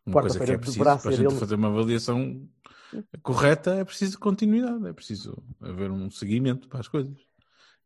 [0.06, 1.39] Uma coisa que Quarta-feira é preciso para a gente ele.
[1.39, 2.47] fazer uma avaliação
[3.23, 7.15] correta é preciso continuidade, é preciso haver um seguimento para as coisas.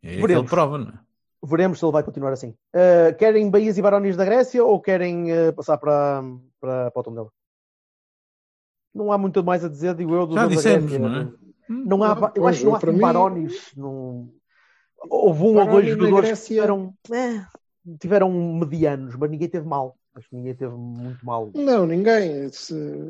[0.04, 0.50] É aí que ele Veremos.
[0.50, 1.00] prova, não é?
[1.46, 2.50] Veremos se ele vai continuar assim.
[2.76, 6.22] Uh, querem Bahias e Barões da Grécia ou querem uh, passar para,
[6.60, 7.30] para, para o Tondela?
[8.98, 11.00] Não há muito mais a dizer, digo eu, do Já dissemos, Grécia.
[11.10, 11.32] não é?
[11.70, 13.72] Não há, eu Pois, acho que não há assim mim- Barões.
[13.76, 14.30] Não...
[15.10, 17.46] Houve um ou dois jogadores Grécia- que tiveram, eh,
[18.00, 19.96] tiveram medianos, mas ninguém teve mal.
[20.16, 21.52] Acho que ninguém teve muito mal.
[21.54, 22.50] Não, ninguém.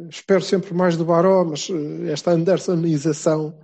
[0.09, 3.57] Espero sempre mais do Baró, mas eh, esta Andersonização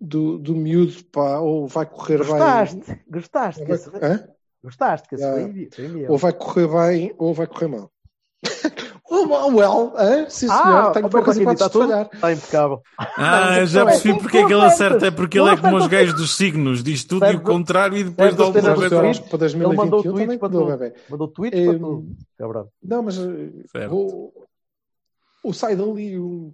[0.00, 2.76] do, do miúdo, pá, ou vai correr Gostaste?
[2.86, 3.00] bem.
[3.10, 3.64] Gostaste?
[3.64, 4.28] Vai, hã?
[4.62, 5.08] gostaste?
[5.08, 5.52] Que esse Yeah.
[5.74, 7.90] foi, foi ou vai correr bem, ou vai correr mal.
[9.28, 10.28] Well, hã?
[10.28, 11.88] sim senhor, Ah, tenho o poucas hipóteses está de tudo?
[11.88, 12.10] falhar.
[12.12, 12.82] Está impecável.
[12.98, 13.92] Ah, Não, já não é.
[13.92, 16.36] percebi porque é que ele acerta, é porque ele é Não como os gajos dos
[16.36, 20.12] signos, diz tudo e o contrário e depois dá acho que para Ele mandou 2021
[20.12, 21.10] também tweets para tudo.
[21.10, 22.16] Mandou tweets para tudo.
[22.38, 22.68] Cabrão.
[22.82, 24.32] Não, mas eh, vou,
[25.42, 26.52] o sai dali um,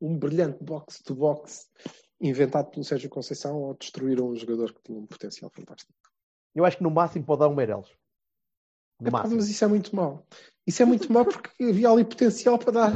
[0.00, 1.66] um brilhante box-to-box
[2.20, 5.92] inventado pelo Sérgio Conceição ou destruíram um jogador que tinha um potencial fantástico.
[6.54, 7.54] Eu acho que no máximo pode dar um.
[7.54, 9.36] No Epá, máximo.
[9.36, 10.26] mas isso é muito mau.
[10.66, 12.92] Isso é muito mau porque havia ali potencial para dar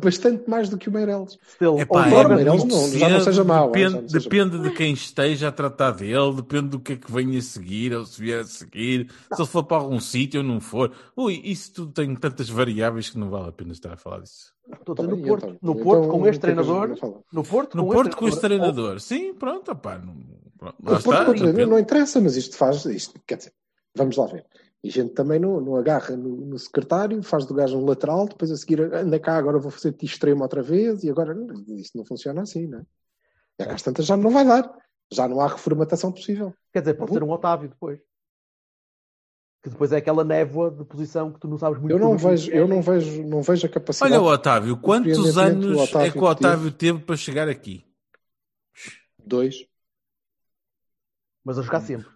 [0.00, 1.36] bastante mais do que o.
[1.54, 4.20] Still, Epá, ou é Meireles muito não, já não cedo, seja mau, Depende, não seja
[4.20, 7.92] depende de quem esteja a tratar dele, depende do que é que venha a seguir,
[7.92, 10.92] ou se vier a seguir, se ele for para algum sítio ou não for.
[11.16, 14.54] Ui, isso tudo tem tantas variáveis que não vale a pena estar a falar disso.
[14.72, 16.32] Estou a dizer, bem, no Porto, então, no então, Porto com o que é este
[16.34, 16.88] gente treinador,
[17.32, 20.14] no Porto No com Porto com este treinador, treinador, sim, pronto, opá, não,
[20.56, 23.52] pronto, O Porto está, com o não interessa, mas isto faz, isto, quer dizer,
[23.96, 24.44] vamos lá ver.
[24.82, 28.28] E a gente também não, não agarra no, no secretário, faz do gajo um lateral,
[28.28, 31.36] depois a seguir anda cá, agora vou fazer-te extremo outra vez, e agora
[31.68, 32.86] isto não funciona assim, não é?
[33.58, 34.72] E às tantas já não vai dar.
[35.12, 36.54] Já não há reformatação possível.
[36.72, 37.98] Quer dizer, pode ser um Otávio depois.
[39.62, 42.52] Que depois é aquela névoa de posição que tu não sabes muito Eu não vejo,
[42.52, 42.58] é.
[42.60, 44.12] eu não vejo, não vejo a capacidade.
[44.12, 47.84] Olha o Otávio, quantos anos o Otávio é que o Otávio teve para chegar aqui?
[49.18, 49.66] Dois.
[51.42, 52.08] Mas a jogar sempre.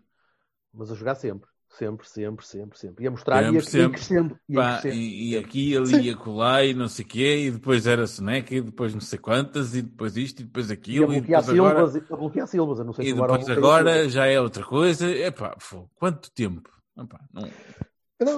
[0.73, 1.52] Mas a jogar sempre.
[1.79, 3.05] Sempre, sempre, sempre, sempre.
[3.05, 3.87] E a mostrar Sempre, e a, sempre.
[3.87, 4.39] e crescendo.
[4.47, 4.95] E a Pá, crescendo.
[5.03, 8.55] e, e aqui, ali, e acolá, e não sei o quê, e depois era Soneca,
[8.55, 12.17] e depois não sei quantas, e depois isto, e depois aquilo, e depois agora, a
[12.17, 12.79] bloquear Silvas.
[12.85, 15.11] Não sei e se depois bloqueia agora já é outra coisa.
[15.11, 16.71] Epá, fogo, quanto tempo?
[16.99, 17.49] Epá, não...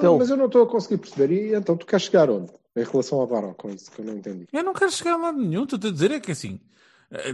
[0.01, 1.35] Não, mas eu não estou a conseguir perceber.
[1.35, 2.51] E então tu queres chegar onde?
[2.77, 4.47] Em relação ao Barão, com isso que eu não entendi.
[4.53, 6.59] Eu não quero chegar a lado nenhum, estou a dizer é que assim,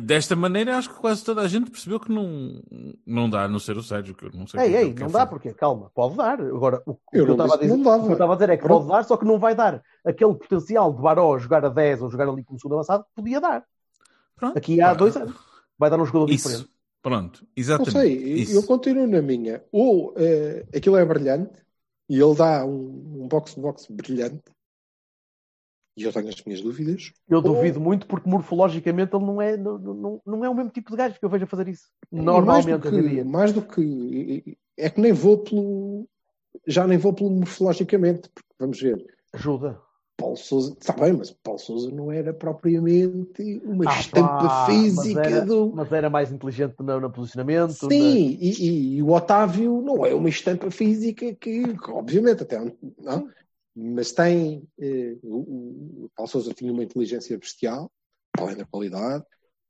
[0.02, 2.62] desta maneira acho que quase toda a gente percebeu que não,
[3.06, 5.10] não dá a não ser o Sérgio, que eu não sei Ei, é ei, não
[5.10, 6.40] dá porque, calma, pode dar.
[6.40, 7.96] Agora, o, o que Eu eu não estava a dizer, não dava.
[7.98, 9.82] o que eu estava a dizer é que pode dar, só que não vai dar
[10.04, 13.64] aquele potencial de Baró jogar a 10 ou jogar ali como segundo avançado podia dar.
[14.36, 15.36] Pronto, Aqui há dois anos.
[15.78, 16.70] Vai dar um jogador Isso, diferente.
[17.02, 17.92] pronto, Não exatamente.
[17.92, 18.54] sei, isso.
[18.54, 19.62] eu continuo na minha.
[19.72, 21.52] Ou eh, aquilo é brilhante
[22.08, 24.42] e ele dá um, um box-to-box brilhante.
[25.96, 27.12] E eu tenho as minhas dúvidas.
[27.29, 30.90] Eu duvido muito porque morfologicamente ele não é, não, não, não é o mesmo tipo
[30.90, 31.88] de gajo que eu vejo a fazer isso.
[32.12, 34.59] E mais Normalmente, do que, mais do que.
[34.76, 36.09] É que nem vou pelo.
[36.66, 39.05] Já nem vou pelo morfologicamente, porque vamos ver.
[39.33, 39.81] Ajuda.
[40.16, 45.18] Paulo Souza, está bem, mas Paulo Souza não era propriamente uma Ah, estampa pá, física
[45.18, 45.72] mas era, do.
[45.74, 47.72] mas era mais inteligente no, no posicionamento.
[47.72, 52.59] Sim, e, e- e o Otávio não é uma estampa física que, que, obviamente, até
[52.98, 53.31] não,
[53.74, 54.68] mas tem.
[54.78, 57.90] eh, o, o Paulo Souza tinha uma inteligência bestial,
[58.38, 59.24] além da qualidade.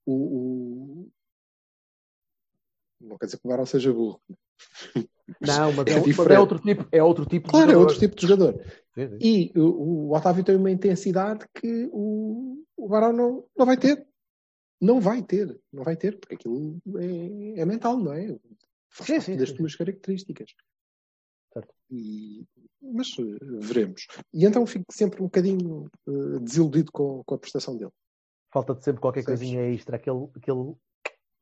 [0.06, 1.10] O, o-
[3.00, 4.20] não quer dizer que o Barão seja burro.
[5.40, 7.80] Não, mas É é, mas é outro tipo, é outro tipo de Claro, é jogador.
[7.86, 8.64] outro tipo de jogador.
[8.94, 9.18] Sim, sim.
[9.20, 14.06] E o, o Otávio tem uma intensidade que o, o Barão não, não vai ter.
[14.80, 15.58] Não vai ter.
[15.72, 18.36] Não vai ter, porque aquilo é, é mental, não é?
[18.88, 20.50] Faz Sim, sim, das tuas características.
[21.52, 21.74] Certo.
[21.90, 22.46] E,
[22.80, 24.06] mas eh, veremos.
[24.32, 27.90] E então fico sempre um bocadinho eh, desiludido com, com a prestação dele.
[28.52, 29.40] Falta-te sempre qualquer Sabes?
[29.40, 30.74] coisinha extra, aquele, aquele,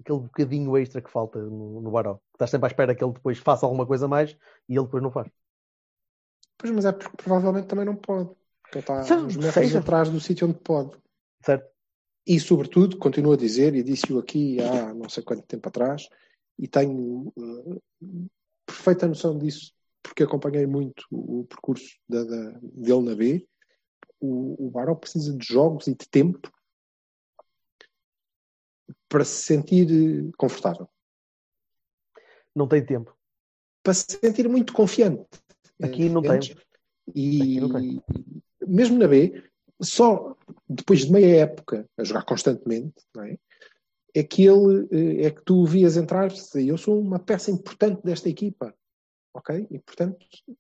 [0.01, 2.18] aquele bocadinho extra que falta no, no Baró.
[2.33, 4.37] Estás sempre à espera que ele depois faça alguma coisa mais
[4.68, 5.29] e ele depois não faz.
[6.57, 8.31] Pois, mas é porque provavelmente também não pode.
[8.62, 9.79] Porque ele está Sim, uns metros seja.
[9.79, 10.99] atrás do sítio onde pode.
[11.44, 11.71] Certo?
[12.27, 16.09] E, sobretudo, continuo a dizer, e disse-o aqui há não sei quanto tempo atrás,
[16.59, 17.79] e tenho eh,
[18.66, 19.73] perfeita noção disso,
[20.09, 23.47] porque acompanhei muito o, percurso da, da- dele na B.
[24.21, 26.51] O, o Baró precisa de jogos e de tempo
[29.09, 30.88] para se sentir eh, confortável,
[32.55, 33.16] Não tem tempo.
[33.83, 35.25] para se sentir muito confiante.
[35.83, 36.49] Aqui não Entendes?
[36.49, 36.57] tem.
[37.14, 38.03] E não tem.
[38.66, 39.42] mesmo na B,
[39.81, 40.37] só
[40.68, 43.38] depois de meia época a jogar constantemente, não é?
[44.14, 47.51] É que ele eh, é que tu o vias entrar e eu sou uma peça
[47.51, 48.75] importante desta equipa,
[49.38, 49.66] ok?
[49.70, 50.16] E portanto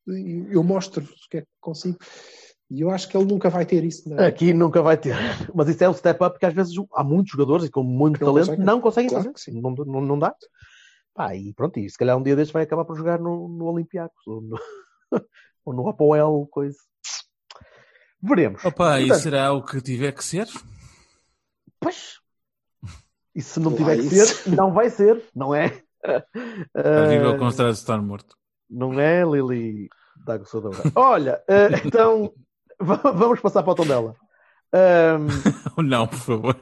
[0.06, 1.98] eu mostro o que é que consigo.
[2.70, 4.08] E eu acho que ele nunca vai ter isso.
[4.10, 4.26] Na...
[4.26, 5.14] Aqui nunca vai ter.
[5.54, 8.20] Mas isso é o step up que às vezes há muitos jogadores e com muito
[8.20, 8.64] não talento conseguem.
[8.66, 9.60] não conseguem Claro fazer.
[9.60, 10.34] Não, não, não dá.
[11.14, 13.64] Pá, e pronto, e se calhar um dia destes vai acabar por jogar no, no
[13.64, 14.58] Olympiacos ou no,
[15.64, 16.76] ou no Apoel, coisa.
[18.22, 18.64] Veremos.
[18.64, 20.46] Opa, e Portanto, será o que tiver que ser?
[21.80, 22.18] Pois.
[23.34, 24.42] E se não Lá tiver que isso.
[24.42, 25.82] ser, não vai ser, não é?
[26.74, 28.36] A viva Ah, com estrada de estar morto.
[28.70, 29.88] Não é, Lili
[30.24, 30.82] da Aguçadora?
[30.94, 32.32] Olha, eh, então
[32.78, 34.14] va- vamos passar para o tom dela.
[34.72, 35.28] Ahm,
[35.82, 36.56] Não, por favor.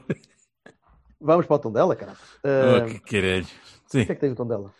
[1.19, 2.13] vamos para o tom dela, cara.
[2.43, 3.47] Oh, que caralho.
[3.87, 4.01] Sim.
[4.01, 4.73] o que é que tem o tom dela?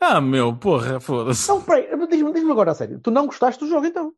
[0.00, 1.48] Ah, meu, porra, foda-se.
[1.48, 2.98] Não, peraí, diz-me diz agora a sério.
[3.00, 4.12] Tu não gostaste do jogo então?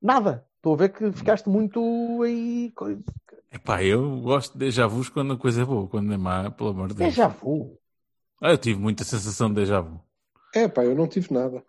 [0.00, 0.46] Nada.
[0.56, 2.72] Estou a ver que ficaste muito aí.
[3.50, 6.70] Epá, eu gosto de déjà vus quando a coisa é boa, quando é má, pelo
[6.70, 7.12] amor de Deus.
[7.14, 7.78] já vou.
[8.40, 10.00] Ah, eu tive muita sensação de déjà vu.
[10.54, 11.64] É, pá, eu não tive nada.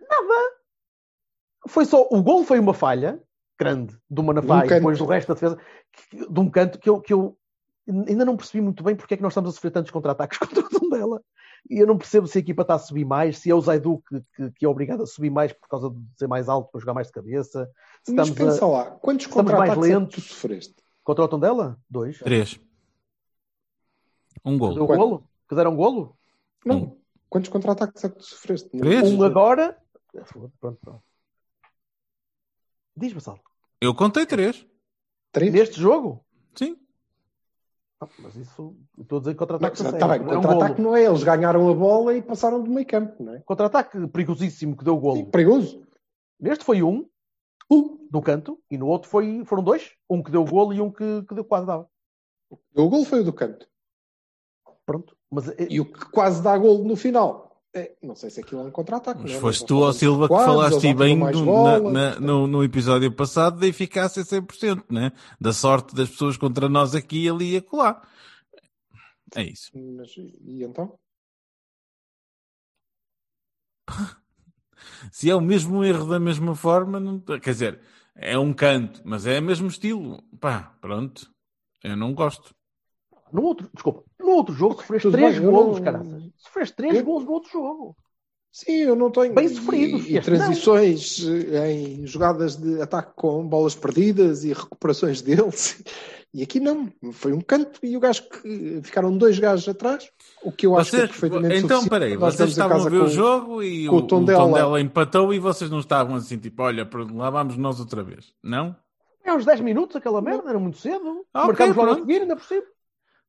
[1.67, 2.08] Foi só.
[2.12, 3.22] O gol foi uma falha
[3.58, 5.58] grande do Manafá De um e depois do resto da defesa,
[5.91, 7.38] que- de um canto que eu, que eu
[7.88, 10.60] ainda não percebi muito bem porque é que nós estamos a sofrer tantos contra-ataques contra
[10.65, 11.22] o Tondela.
[11.69, 14.04] E eu não percebo se a equipa está a subir mais, se é o Zaidu
[14.06, 16.82] que, que, que é obrigado a subir mais por causa de ser mais alto para
[16.82, 17.72] jogar mais de cabeça.
[18.04, 18.67] Se Mas estamos pensa a...
[18.67, 20.76] lá, quantos contra-ataques é tu sofreste?
[21.04, 21.80] Contra o Tondela?
[21.89, 22.19] Dois.
[22.19, 22.60] Três.
[24.43, 24.88] Um Deu gol.
[24.88, 25.00] Quanto?
[25.00, 25.30] golo?
[25.48, 26.17] Que deram golo?
[26.65, 26.78] Não.
[26.78, 27.03] Um.
[27.34, 28.69] Quantos contra-ataques é que tu sofreste?
[28.78, 29.12] Três?
[29.12, 29.76] Um agora.
[30.60, 31.04] Pronto, pronto.
[32.96, 33.39] Diz, Bassal.
[33.82, 34.63] Eu contei três.
[35.32, 35.52] Três?
[35.52, 36.24] Neste jogo?
[36.54, 36.78] Sim.
[38.00, 38.78] Ah, mas isso.
[39.00, 39.82] Estou a dizer contra-ataque.
[39.82, 40.89] Está bem, que deram contra-ataque golo.
[40.89, 41.06] não é.
[41.06, 43.39] Eles ganharam a bola e passaram do meio campo, não é?
[43.39, 45.26] Contra-ataque perigosíssimo que deu Sim, golo.
[45.32, 45.84] perigoso.
[46.39, 47.10] Neste foi um,
[47.67, 48.08] Um.
[48.12, 49.91] do canto, e no outro foi, foram dois.
[50.08, 51.89] Um que deu golo e um que, que deu quase dava.
[52.76, 53.67] O gol foi o do canto.
[54.86, 55.17] Pronto.
[55.34, 57.41] Mas eh, E o que quase dá golo no final.
[57.76, 59.22] É, não sei se aquilo é um contra-ataque.
[59.24, 59.41] Mas não é?
[59.41, 62.63] foste tu, ó Silva, que quase, falaste bem do- bola, na- na- portanto, no, no
[62.63, 65.12] episódio passado da eficácia 100%, né?
[65.41, 68.00] Da sorte das pessoas contra nós aqui, ali e acolá.
[69.36, 69.72] É isso.
[69.76, 70.93] Mas, e então?
[75.12, 77.19] Se é o mesmo erro da mesma forma, não...
[77.19, 77.82] quer dizer,
[78.15, 80.22] é um canto, mas é o mesmo estilo.
[80.39, 81.32] Pá, pronto.
[81.84, 82.54] Eu não gosto.
[83.34, 86.24] No outro, desculpa, no outro jogo sofreste três bem, golos, não- caraças.
[86.38, 87.98] Sofreste três Eu- golos no outro jogo.
[88.52, 89.34] Sim, eu não tenho.
[89.34, 90.38] Bem sofridos, E, e este não.
[90.38, 95.84] transições eh, em jogadas de ataque com bolas perdidas e recuperações deles.
[96.36, 96.91] E aqui não.
[97.13, 100.10] Foi um canto e o gajo que ficaram dois gajos atrás.
[100.43, 103.06] O que eu acho que é Vocês- perfeitamente então, peraí, vocês estavam a ver com-
[103.06, 104.39] o jogo e o, o o Tondela.
[104.46, 108.34] Tondela empatou e vocês não estavam assim, tipo, olha, lá vamos nós outra vez.
[108.43, 108.76] Não?
[109.24, 111.24] É uns 10 minutos aquela merda, era muito cedo.
[111.34, 112.63] Ah, Marcámos logo a seguir, ainda por cima.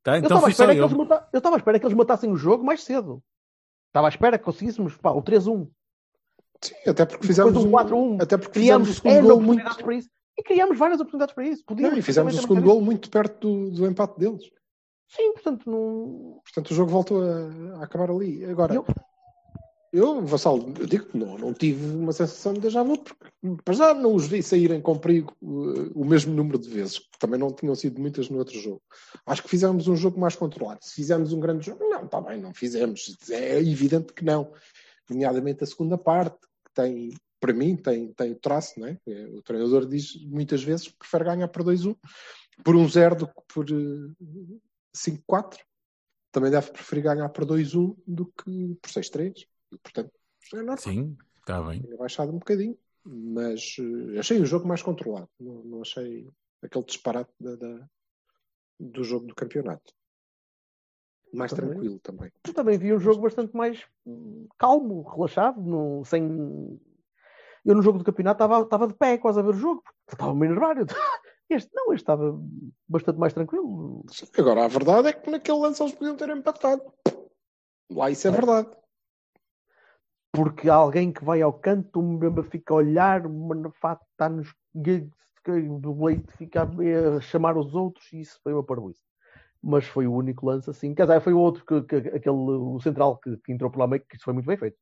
[0.04, 0.88] Tá, eu então estava à espera que eu.
[0.90, 3.20] mata- eu à espera que eles matassem o jogo mais cedo.
[3.88, 5.68] Estava à espera que conseguíssemos pá, o 3-1.
[6.62, 8.22] Sim, até porque fizemos um um, 4-1.
[8.22, 10.08] até porque fizemos o segundo N gol muito oportunidades para isso.
[10.38, 11.60] E criámos várias oportunidades para isso.
[11.62, 14.42] não, Podíamos e fizemos o segundo gol muito perto do, do empate deles.
[15.08, 16.40] Sim, portanto, não.
[16.44, 18.44] Portanto, o jogo voltou a, a acabar ali.
[18.44, 18.84] Agora, Eu-
[19.94, 23.30] eu, Vassal, eu digo que não, não tive uma sensação de déjà vu, porque
[23.64, 27.16] para já não os vi saírem com perigo uh, o mesmo número de vezes, que
[27.18, 28.82] também não tinham sido muitas no outro jogo.
[29.24, 30.80] Acho que fizemos um jogo mais controlado.
[30.82, 33.16] Se fizemos um grande jogo, não, está bem, não fizemos.
[33.30, 34.52] É evidente que não.
[35.08, 38.98] Nomeadamente a segunda parte, que tem, para mim, tem, tem o traço, não é?
[39.06, 41.96] É, O treinador diz muitas vezes que prefere ganhar por 2-1,
[42.64, 44.60] por 1-0 do que por uh,
[44.96, 45.58] 5-4
[46.32, 49.46] também deve preferir ganhar por 2-1 do que por 6-3.
[49.82, 50.12] Portanto,
[50.52, 50.78] é normal.
[50.78, 51.80] Sim, está bem.
[51.82, 53.76] Tinha baixado um bocadinho, mas
[54.14, 55.28] eh, achei o jogo mais controlado.
[55.38, 56.28] Não, não achei
[56.62, 57.88] aquele disparate da- da-
[58.80, 59.92] do jogo do campeonato.
[61.32, 61.70] Mais Também.
[61.70, 62.32] tranquilo também.
[62.46, 66.22] Eu também vi um jogo bastante mais hum, calmo, relaxado, não, sem.
[67.64, 70.14] Eu no jogo do campeonato estava, estava de pé quase a ver o jogo, porque
[70.14, 70.76] estava a me enervar.
[70.78, 70.86] Eu-
[71.50, 72.40] Este não, este estava
[72.88, 74.02] bastante mais tranquilo.
[74.38, 76.82] Agora, a verdade é que naquele lance eles podiam ter empatado.
[77.90, 78.70] Lá isso é verdade.
[80.34, 84.52] Porque alguém que vai ao canto, o Mbemba fica a olhar, o Manafá está nos
[85.80, 89.00] do leite, fica a, chamar os outros, e isso foi uma parvoíce.
[89.62, 90.92] Mas foi o único lance assim.
[90.94, 94.02] Quer dizer, foi o outro, que, que- aquele, o central que, que entrou pela meio,
[94.08, 94.76] que isso foi muito bem feito.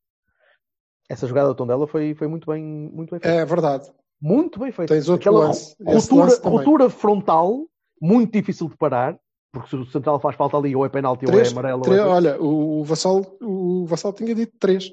[1.08, 3.28] Essa jogada do Tondela foi, foi muito bem, muito bem feita.
[3.28, 3.92] É verdade.
[4.20, 4.88] Muito bem feito.
[4.88, 5.76] Tens outro Aquela lance.
[5.84, 7.66] Ruptura frontal,
[8.00, 9.18] muito difícil de parar,
[9.52, 11.82] porque se o central faz falta ali, ou é penalti, ou é Três, amarelo.
[11.82, 12.10] três- ou é...
[12.10, 14.90] olha, o, o Vassal, o Vassal tinha dito três.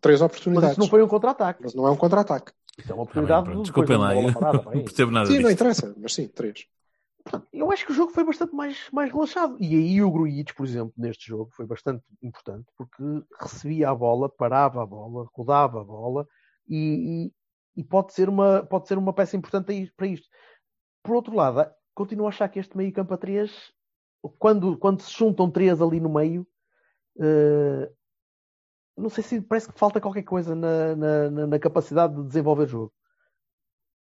[0.00, 0.70] Três Mas oportunidades.
[0.72, 1.60] isso não foi um contra-ataque.
[1.62, 2.52] Mas não é um contra-ataque.
[2.78, 3.44] Isso é uma bem, oportunidade.
[3.44, 3.56] pronto.
[3.58, 4.84] de- Desculpem lá, eu parada, não bem.
[4.84, 6.66] percebo nada Sim, não interessa, mas sim, três.
[7.22, 9.56] Portanto, eu acho que o jogo foi bastante mais, mais relaxado.
[9.60, 13.02] E aí o Grujic, por exemplo, neste jogo foi bastante importante porque
[13.38, 16.26] recebia a bola, parava a bola, rodava a bola
[16.66, 17.30] e,
[17.76, 20.26] e pode ser uma, pode ser uma peça importante para isto.
[21.02, 23.52] Por outro lado, continuo a achar que este meio campo a três,
[24.38, 26.46] quando, quando se juntam três ali no meio,
[27.20, 27.90] eh,
[28.96, 32.92] não sei se parece que falta qualquer coisa na, na- na- capacidade de desenvolver jogo.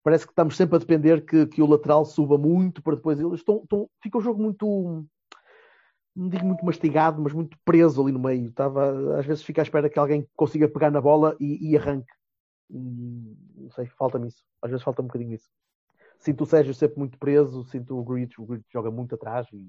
[0.03, 3.19] Parece que estamos sempre a depender que, que o lateral suba muito para depois.
[3.21, 5.07] Eles estão, estão- fica o jogo muito,
[6.17, 8.49] não digo muito mastigado, mas muito preso ali no meio.
[8.49, 12.13] Estava, às vezes fica à espera que alguém consiga pegar na bola e, e arranque.
[12.71, 14.43] E, não sei, falta-me isso.
[14.63, 15.49] Às vezes falta um bocadinho isso.
[16.19, 19.69] Sinto o Sérgio sempre muito preso, sinto o Grit, o joga muito atrás e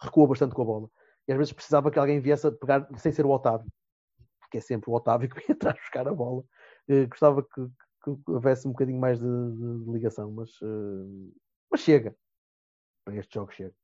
[0.00, 0.90] recua bastante com a bola.
[1.26, 3.70] E às vezes precisava que alguém viesse a pegar, sem ser o Otávio,
[4.48, 6.42] porque é sempre o Otávio que vem atrás buscar a bola.
[6.88, 7.66] Eh, gostava que,
[8.02, 11.32] que houvesse um bocadinho mais de, de- de ligação, mas, eh,
[11.70, 12.16] mas chega.
[13.04, 13.74] Para este jogo chega.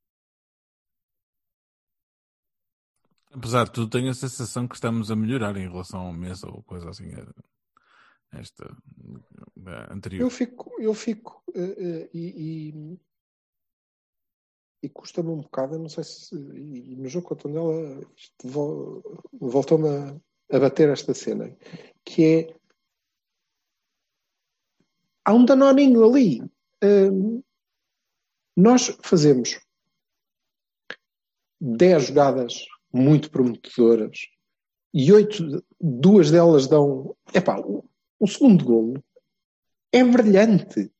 [3.31, 6.63] Apesar de tudo, tenho a sensação que estamos a melhorar em relação ao mês ou
[6.63, 7.11] coisa assim.
[7.13, 8.65] a- Esta
[9.67, 10.23] a anterior.
[10.25, 12.99] Eu fico, eu fico eh, eh, e, e,
[14.83, 18.01] e custa-me um bocado, não sei se e, e no jogo com a Tondela
[18.43, 19.01] vol-
[19.33, 21.55] voltou-me a, a bater esta cena,
[22.03, 22.55] que é
[25.23, 26.41] há um danoninho ali.
[26.83, 27.41] Hum,
[28.55, 29.59] nós fazemos
[31.59, 34.19] 10 jogadas muito prometedoras
[34.93, 37.15] e oito, duas delas dão.
[37.33, 37.83] Epá, o,
[38.19, 39.03] o segundo golo
[39.91, 40.91] é brilhante.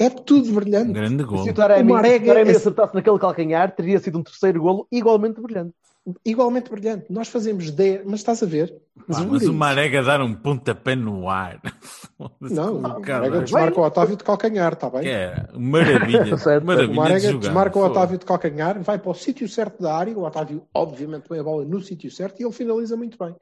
[0.00, 0.92] É tudo Um brilhante.
[0.92, 1.44] grande E gol.
[1.44, 4.22] se o Taremi, O Marega se o Taremi é- acertasse naquele calcanhar, teria sido um
[4.24, 5.76] terceiro golo igualmente brilhante.
[6.24, 7.06] Igualmente brilhante.
[7.10, 8.82] Nós fazemos 10, mas estás a ver?
[9.06, 9.54] Pá, Jura mas o.
[9.54, 11.60] Marega dar um pontapé no ar.
[12.40, 15.08] Não, o Marega desmarca o Otávio de calcanhar, está bem?
[15.08, 16.36] É maravilha.
[16.38, 16.64] Certo.
[16.64, 17.38] O maravilha de Marega jogar.
[17.40, 17.82] desmarca o.
[17.84, 21.42] Otávio de calcanhar, vai para o sítio certo da área, o Otávio obviamente põe a
[21.44, 23.36] bola no sítio certo e ele finaliza muito bem.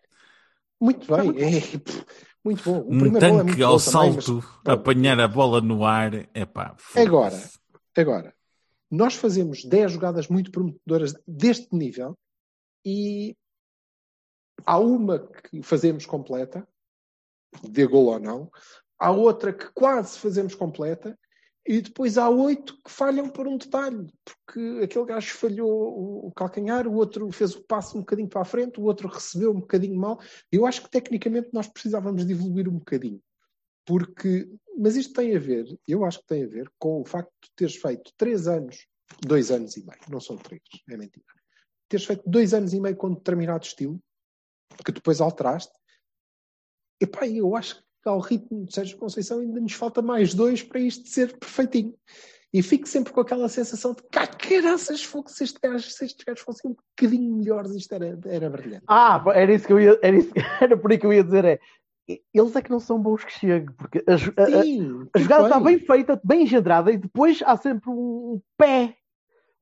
[0.79, 2.05] Muito bem, é, pff,
[2.45, 2.81] muito bom.
[2.81, 4.25] O Um é tanque muito ao bom também, mas salto,
[4.63, 4.71] pronto.
[4.81, 6.13] apanhar a bola no ar.
[6.35, 6.77] É pá.
[6.95, 7.41] Agora,
[7.97, 8.35] agora,
[8.91, 12.19] nós fazemos 10 jogadas muito prometedoras deste nível
[12.85, 13.37] e
[14.65, 16.67] há uma que fazemos completa,
[17.63, 18.51] de gol ou não,
[18.99, 21.19] há outra que quase fazemos completa
[21.67, 26.87] e depois há oito que falham por um detalhe, porque aquele gajo falhou o- calcanhar,
[26.87, 29.99] o outro fez o passo um bocadinho para a frente, o outro recebeu um bocadinho
[29.99, 30.19] mal.
[30.51, 33.23] Eu acho que tecnicamente nós precisávamos de evoluir um bocadinho.
[33.85, 37.31] Porque, mas isto tem a ver, eu acho que tem a ver com o facto
[37.43, 38.87] de teres feito três anos,
[39.21, 41.40] dois anos e meio, não são três, é mentira.
[41.91, 43.99] Teres feito dois anos e meio com determinado estilo,
[44.85, 45.73] que depois alteraste.
[47.03, 50.81] Epá, eu acho que ao ritmo de Sérgio Conceição ainda nos falta mais dois para
[50.81, 51.95] isto ser perfeitinho.
[52.53, 56.25] E fico sempre com aquela sensação de cá, caraças, fogo, se, este gajo, se estes
[56.25, 58.85] gajos fossem um bocadinho melhores, isto era, era brilhante.
[58.89, 61.45] Ah, era isso que eu ia, era, isso, era por aí que eu ia dizer,
[61.45, 61.61] é
[62.35, 65.45] eles é que não são bons que chegue, porque a, a- a- Sim, a jogada
[65.45, 68.97] está bem feita, bem engendrada, e depois há sempre um pé,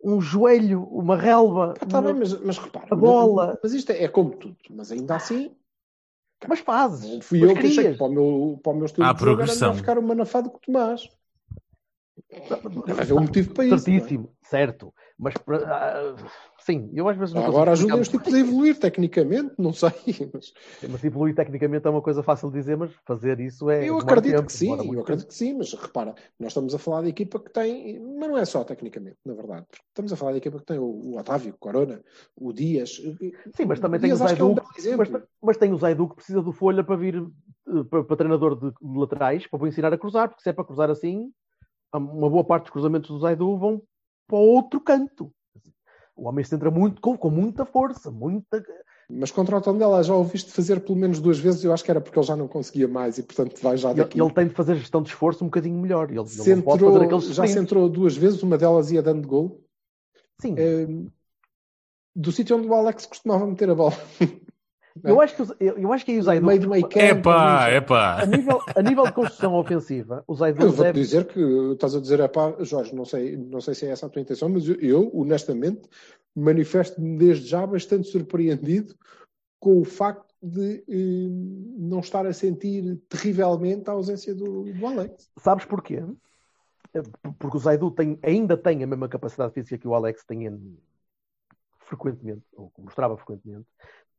[0.03, 3.47] um joelho, uma relva, tá uma- bem, mas, mas repara, A bola.
[3.49, 5.51] Mas, mas isto é, é como tudo, mas ainda assim,
[6.49, 7.25] mas fazes.
[7.25, 9.19] fui mas eu que achei que para o meu, para o meu estilo Há de
[9.21, 9.75] jogo era progressão.
[9.75, 11.09] ficar o manafado que o Tomás.
[12.31, 13.75] Deve haver um motivo para isso.
[13.75, 13.79] é?
[13.79, 14.93] Certíssimo, certo.
[15.19, 15.35] Mas
[15.67, 16.15] ah,
[16.61, 19.91] sim, eu às vezes não Agora ajudem os tipos a evoluir tecnicamente, não sei.
[20.33, 20.53] Mas.
[20.91, 23.89] Mas evoluir tecnicamente é uma coisa fácil de dizer, mas fazer isso é.
[23.89, 26.79] eu acredito tempo, que sim, eu muito acredito que sim, mas repara, nós estamos a
[26.79, 29.67] falar de equipa que tem, mas não é só tecnicamente, na verdade.
[29.89, 32.01] Estamos a falar de equipa que tem o, o Otávio, o Corona,
[32.37, 32.91] o Dias.
[33.57, 35.07] Sim, mas também o tem o Dias que é um Zaidu, belo exemplo.
[35.11, 38.55] mas, mas tem o Zaidu que precisa do Folha para vir eh, para, para treinador
[38.55, 41.33] de, de laterais, para vou ensinar a cruzar, porque se é para cruzar assim,
[41.97, 43.83] uma boa parte dos cruzamentos do Zaidu vão
[44.27, 45.33] para o outro canto.
[46.17, 48.63] O homem se entra muito, com, com muita força, muita.
[49.11, 52.01] Mas contra o Tondela já ouviste fazer pelo menos duas vezes, eu acho que era
[52.01, 54.21] porque ele já não conseguia mais e portanto vai já Ele, daqui.
[54.21, 56.11] ele tem de fazer gestão de esforço um bocadinho melhor.
[56.11, 57.53] Ele, ele Se não pode fazer aqueles já sprints.
[57.53, 59.65] se entrou duas vezes, uma delas ia dando gol.
[60.43, 61.07] Sim, Ehm,
[62.15, 63.95] do sítio onde o Alex costumava meter a bola.
[65.05, 66.47] eu, acho que, eu, eu acho que aí o Zaidu.
[66.47, 67.31] meio do meio campo.
[67.31, 68.23] Epá.
[68.23, 71.01] A nível, a nível de construção ofensiva, o Zaidu Eu vou-te deve.
[71.01, 71.41] dizer que
[71.73, 74.49] estás a dizer, epá, Jorge, não sei, não sei se é essa a tua intenção,
[74.49, 75.89] mas eu, eu, honestamente,
[76.35, 78.95] manifesto-me desde já bastante surpreendido
[79.61, 81.29] com o facto de eh,
[81.79, 85.29] não estar a sentir terrivelmente a ausência do, do Alex.
[85.39, 86.03] Sabes porquê?
[86.95, 87.03] Eh,
[87.39, 90.49] Porque o Zaidu tem, ainda tem a mesma capacidade física que o Alex tem
[91.81, 93.67] frequentemente, ou que mostrava frequentemente,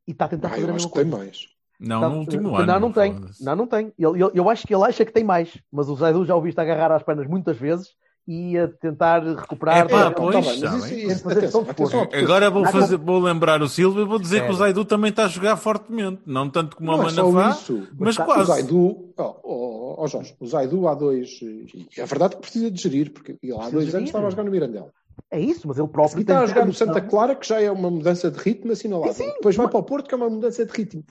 [0.06, 1.24] e está a tentar Ah, fazer eu a mesma que tem coisa.
[1.24, 1.46] mais.
[1.78, 2.80] Não, Tá- no último não, ano.
[2.80, 3.14] não tem.
[3.14, 3.44] foda-se.
[3.44, 3.92] Não, não tem.
[3.98, 6.40] Ele, ele- eu acho que ele acha que tem mais, mas o Zaidu já o
[6.42, 7.88] viste agarrar às pernas muitas vezes
[8.28, 9.78] e a tentar recuperar.
[9.78, 12.16] É pá, pois, tá bem, mas isso, isso, atenção, atenção, forte.
[12.16, 14.54] Agora vou, Não, fazer, vou lembrar o Silva e vou dizer que o.
[14.54, 16.20] Zaidu também está a jogar fortemente.
[16.26, 17.88] Não tanto como Não o é Manafá, isso.
[17.98, 18.44] mas tá- O quase.
[18.44, 21.30] Zaidu, ó ó, ó, Jorge, o Zaidu há dois.
[21.40, 23.96] E é verdade que precisa de gerir, porque ele há Precisa dois gerir.
[23.96, 24.92] anos estava a jogar no Mirandela.
[25.30, 26.72] É isso, mas ele E próprio está a jogar no.
[26.74, 29.12] Santa Clara, que já é uma mudança de ritmo assinalada.
[29.12, 29.32] Sim, sim.
[29.34, 31.04] Depois vai para o Porto, que é uma mudança de ritmo.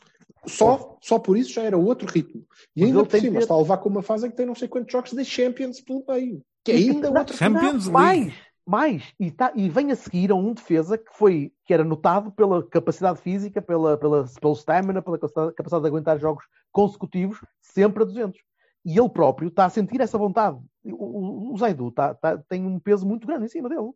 [0.45, 2.45] Só, só por isso já era outro ritmo.
[2.76, 4.36] E Mas ainda ele por cima ter- está a levar com uma fase em que
[4.38, 6.41] tem não sei quantos jogos de Champions pelo meio.
[6.63, 7.93] Que é ainda Não, outro Champions não.
[7.93, 8.34] Mais,
[8.65, 9.13] mais.
[9.20, 12.61] E, tá, e vem a seguir a um defesa que foi que era notado pela
[12.67, 18.05] capacidade física, pela, pela, pelo stamina, pela capacidade, capacidade de aguentar jogos consecutivos, sempre a
[18.05, 18.39] 200.
[18.86, 20.57] E ele próprio está a sentir essa vontade.
[20.86, 23.91] O, o, o Zaidu tá, tá- tem um peso muito grande em cima dele.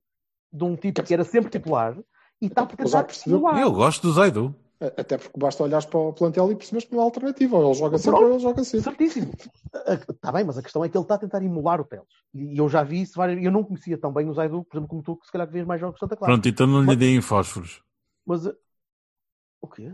[0.53, 1.97] De um tipo que era sempre titular
[2.39, 3.59] e está porque já tentar simular.
[3.59, 4.55] Eu gosto do Zaidu.
[4.97, 7.55] Até porque basta olhares para o plantel e percebes que não há alternativa.
[7.57, 8.25] Ou ele joga sempre Pronto.
[8.25, 8.83] ou ele joga sempre.
[8.83, 9.31] Certíssimo.
[10.09, 12.05] Está bem, mas a questão é que ele está a tentar emular o Teles.
[12.33, 14.89] E eu já vi isso várias Eu não conhecia tão bem o Zaidu, por exemplo,
[14.89, 16.33] como tu, que se calhar que vês mais jogos de Santa Clara.
[16.33, 17.81] Pronto, então não lhe Mas- deem fósforos.
[18.25, 18.45] Mas.
[18.45, 18.55] uh,
[19.61, 19.91] O quê?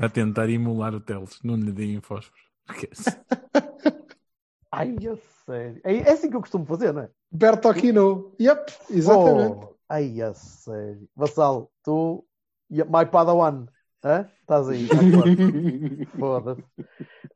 [0.00, 1.38] A tentar emular o Teles.
[1.44, 2.42] Não lhe deem fósforos.
[2.70, 3.04] Esquece.
[4.72, 5.16] Ai, a
[5.46, 5.80] sério.
[5.84, 7.10] É, é assim que eu costumo fazer, não é?
[7.30, 8.34] Bertocchino.
[8.40, 9.64] Yep, exatamente.
[9.64, 11.08] Oh, ai, a sério.
[11.16, 12.24] Vassal, tu.
[12.70, 13.66] My Padawan.
[14.04, 14.28] Hã?
[14.40, 14.86] Estás aí.
[16.18, 16.62] Foda-se.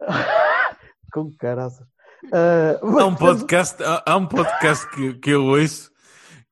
[1.12, 1.86] Com caraças.
[2.32, 5.90] Ah, Há um mas- podcast, há, há um podcast que, que eu ouço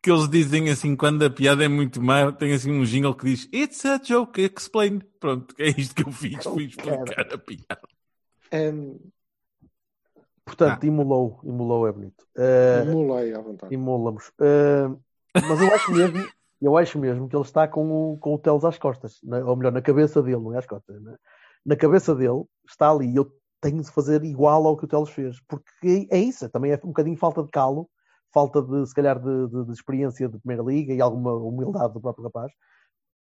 [0.01, 3.27] que eles dizem assim, quando a piada é muito má, tem assim um jingle que
[3.27, 5.01] diz It's a joke, explain.
[5.21, 7.81] Pronto, é isto que eu fiz, fui explicar a piada.
[8.53, 8.99] Um,
[10.49, 11.41] Portanto, imolou.
[11.45, 12.25] Imolou é bonito.
[12.37, 13.75] Ah, Emulei à vontade.
[13.75, 14.33] Imolamos.
[14.41, 14.95] Ah,
[15.49, 16.29] mas eu acho mesmo,
[16.61, 19.57] eu acho mesmo que ele está com o, com o Teles às costas, na- ou
[19.57, 21.17] melhor, na cabeça dele, não é às costas, né?
[21.65, 23.15] na cabeça dele está ali.
[23.15, 23.31] Eu
[23.61, 26.89] tenho de fazer igual ao que o Teles fez, porque é isso, também é um
[26.89, 27.89] bocadinho falta de calo,
[28.33, 32.01] falta de, se calhar, de, de- de experiência de Primeira Liga e alguma humildade do
[32.01, 32.53] próprio rapaz,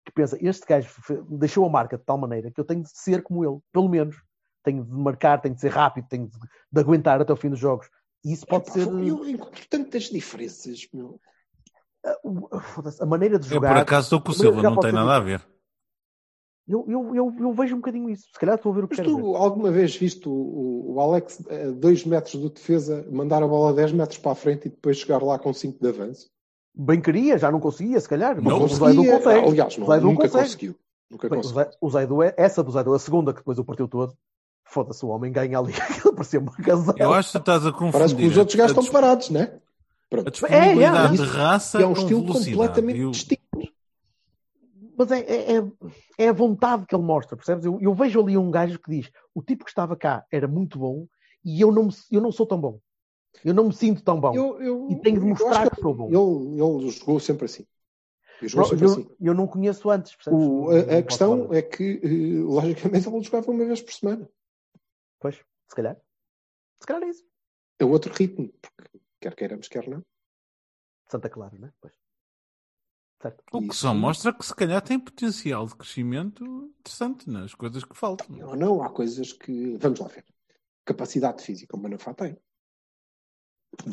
[0.06, 0.90] que pensa, este gajo
[1.30, 4.16] deixou a marca de tal maneira que eu tenho de ser como ele, pelo menos.
[4.64, 6.38] Tenho de marcar, tenho de ser rápido, tenho de,
[6.72, 7.90] de aguentar até o fim dos jogos.
[8.24, 8.88] E isso pode Epá, ser.
[8.88, 11.20] Eu encontro tantas diferenças, meu.
[12.24, 13.74] uh, foda-se, a maneira de Eu jogar.
[13.74, 15.46] por acaso estou com o Silva, não tem ser nada a ver.
[16.66, 18.28] Eu, eu, eu, eu vejo um bocadinho isso.
[18.32, 19.22] Se calhar estou a ver o que Mas quero ver.
[19.22, 23.74] tu alguma vez viste o, o, Alex a 2 metros do defesa mandar a bola
[23.74, 26.30] 10 metros para a frente e depois chegar lá com 5 de avanço?
[26.74, 28.42] Bem queria, já não conseguia, se calhar.
[28.42, 29.18] Não Mas o Zaidu conseguia.
[29.18, 29.48] consegue.
[29.48, 30.44] Aliás, não, nunca consegue.
[30.46, 30.76] conseguiu.
[31.12, 31.66] Nunca Bem, o conseguiu.
[31.82, 34.14] O Zaidu é essa do Zaidu, a segunda que depois o partiu todo.
[34.66, 35.74] Foda-se, o homem ganha ali.
[35.82, 36.96] Aquilo parecia uma gazela.
[36.98, 37.92] Eu acho que tu estás a confundir.
[37.94, 39.60] Parece que os outros gajos estão parados, né?
[40.12, 42.56] a disponibilidade É, é, de raça é um com estilo velocidade.
[42.56, 43.42] completamente Eu- distinto.
[44.96, 45.64] Mas é, é, é-
[46.20, 47.66] é a vontade que ele mostra, percebes?
[47.66, 50.78] Eu, eu vejo ali um gajo que diz: o tipo que estava cá era muito
[50.78, 51.08] bom
[51.44, 52.80] e eu não, me- eu não sou tão bom.
[53.44, 54.36] Eu não me sinto tão bom.
[54.36, 56.08] Eu, eu, E tenho de eu mostrar acho que sou bom.
[56.10, 57.66] Ele, ele jogou sempre assim.
[58.44, 59.16] Jogou Bro, sempre eu, assim.
[59.20, 60.40] eu não conheço antes, percebes?
[60.40, 61.58] O- a, a questão falar.
[61.58, 64.30] é que, eh, logicamente, ele jogava uma vez por semana.
[65.24, 65.96] Pois, se calhar.
[66.82, 67.26] Se calhar é isso.
[67.80, 70.04] É outro ritmo, porque quer queiramos, quer não.
[71.10, 71.74] Santa Clara, não é?
[71.80, 71.94] Pois.
[73.22, 73.42] Certo.
[73.54, 76.44] O que só mostra que se calhar tem potencial de crescimento
[76.78, 78.38] interessante nas coisas que faltam.
[78.50, 79.78] Ou não, há coisas que.
[79.78, 80.26] Vamos lá ver.
[80.84, 82.38] Capacidade física o Manafá tem.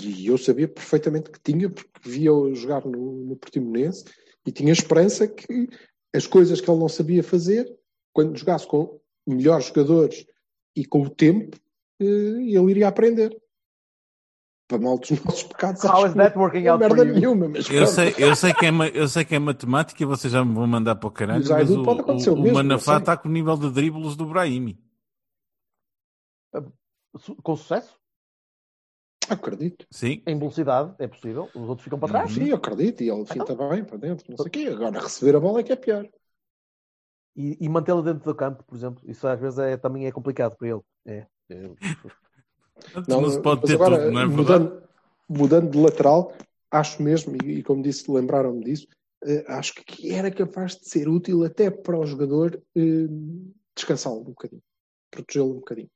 [0.03, 4.05] E eu sabia perfeitamente que tinha, porque via-o jogar no, no Portimonense
[4.45, 5.69] e tinha esperança que
[6.13, 7.73] as coisas que ele não sabia fazer,
[8.13, 10.27] quando jogasse com melhores jogadores
[10.77, 11.57] e com o tempo,
[12.01, 13.37] eh, ele iria aprender.
[14.69, 17.15] Para mal dos nossos pecados, How is that working é out merda you?
[17.15, 17.49] nenhuma.
[17.49, 17.91] Mas Eu pronto.
[17.93, 20.67] sei, eu, sei que é, eu sei que é matemática e vocês já me vão
[20.67, 23.29] mandar para o caralho, O Zaidu mas o, o, o o mesmo, Manafá está com
[23.29, 24.79] o nível de dribles do Brahimi.
[27.19, 27.99] Su- Com sucesso,
[29.29, 29.87] Acredito.
[29.93, 30.23] Sim.
[30.27, 31.49] em velocidade, é possível.
[31.55, 32.13] Os outros ficam para Uhum.
[32.19, 32.33] trás.
[32.33, 33.03] Sim, eu acredito.
[33.03, 34.67] E ele finta bem para dentro, não sei o quê.
[34.73, 36.09] Agora, receber a bola é que é pior.
[37.37, 39.03] E, e mantê-lo dentro do campo, por exemplo.
[39.07, 40.81] Isso às vezes é, também é complicado para ele.
[41.07, 41.27] É.
[41.51, 41.71] é.
[43.09, 44.37] Não, se pode ter agora, tudo, não é verdade?
[44.37, 44.83] mudando,
[45.29, 46.33] mudando de lateral,
[46.71, 48.87] acho mesmo, e, e como disse, lembraram-me disso,
[49.25, 53.07] eh, acho que era capaz de ser útil até para o jogador eh,
[53.75, 54.63] descansá-lo um bocadinho,
[55.11, 55.91] protegê-lo um bocadinho.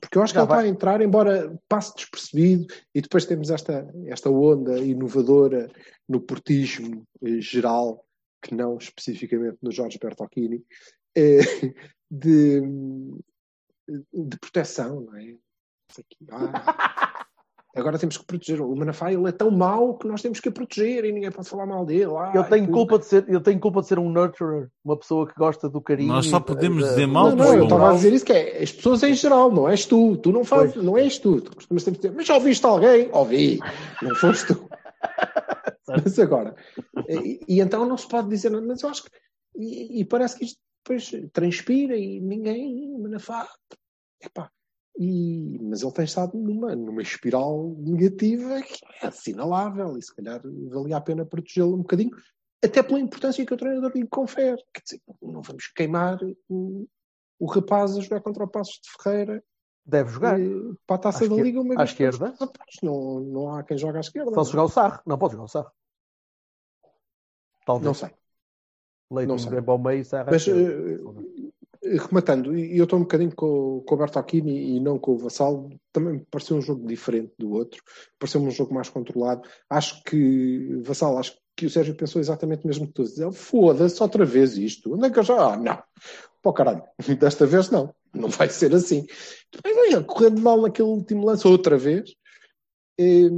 [0.00, 0.58] Porque eu acho Já que ele vai.
[0.58, 5.70] está a entrar, embora passe despercebido, e depois temos esta, esta onda inovadora
[6.08, 8.03] no portismo eh, geral,
[8.44, 10.62] que não especificamente no Jorge Bertocchini,
[11.16, 11.40] eh,
[12.10, 12.60] de,
[14.12, 15.34] de proteção, não é?
[15.98, 17.24] Aqui, ah,
[17.76, 18.60] Agora temos que proteger.
[18.60, 21.48] O Manafá ele é tão mau que nós temos que o proteger e ninguém pode
[21.48, 22.04] falar mal dele.
[22.04, 25.26] Eu Ai, tenho, culpa de ser, eu tenho culpa de ser um nurturer, uma pessoa
[25.26, 26.08] que gosta do carinho.
[26.12, 28.32] Nós só podemos da- dizer mal Não, do não, eu estava a dizer isso que
[28.32, 30.16] é as pessoas em geral, não és tu.
[30.18, 30.84] Tu não fazes, Pois.
[30.86, 31.40] não és tu.
[31.40, 33.08] Tu costumas sempre dizer, mas já ouviste alguém?
[33.12, 33.58] Ouvi,
[34.02, 34.68] não foste tu.
[36.04, 36.56] mas agora,
[37.08, 39.10] e, e então não se pode dizer mas eu acho que
[39.56, 43.48] e, e parece que isto depois transpira e ninguém Manafá.
[44.22, 44.50] Epá,
[44.98, 50.40] e, mas ele tem estado numa, numa espiral negativa que é assinalável e se calhar
[50.70, 52.10] valia a pena protegê-lo um bocadinho,
[52.64, 54.62] até pela importância que o treinador lhe confere.
[54.72, 56.18] Quer dizer, não vamos queimar
[56.48, 56.86] o,
[57.38, 59.42] o rapaz a jogar contra o Passos de Ferreira
[59.86, 60.40] Deve jogar.
[60.40, 60.46] eh,
[60.86, 62.34] para a taça À da esquerda- Liga uma à esquerda?
[62.82, 64.32] Não, não há quem jogue à esquerda.
[64.32, 65.00] Só se jogar o Sarro.
[65.06, 65.70] Não pode jogar o Sarro.
[67.64, 67.86] Talvez.
[67.86, 68.10] Não sei.
[69.10, 69.50] Leite não um sei.
[69.50, 73.34] bem para o meio e Sarro à Mas eh, rematando, e eu estou um bocadinho
[73.34, 77.32] com, com o Bertocchini e não com o Vassal, também me pareceu um jogo diferente
[77.38, 77.82] do outro,
[78.18, 79.42] pareceu-me um jogo mais controlado.
[79.68, 83.04] Acho que, Vassal, acho que o Sérgio pensou exatamente o mesmo que tu.
[83.04, 84.94] Dizer, Foda-se outra vez isto.
[84.94, 85.52] Onde é que eu já.
[85.52, 85.82] Ah, não.
[86.42, 86.82] Pô, caralho.
[87.18, 87.94] Desta vez não.
[88.14, 89.06] Não vai ser assim.
[89.52, 92.14] Depois, correndo mal naquele último lance outra vez.
[92.98, 93.30] E,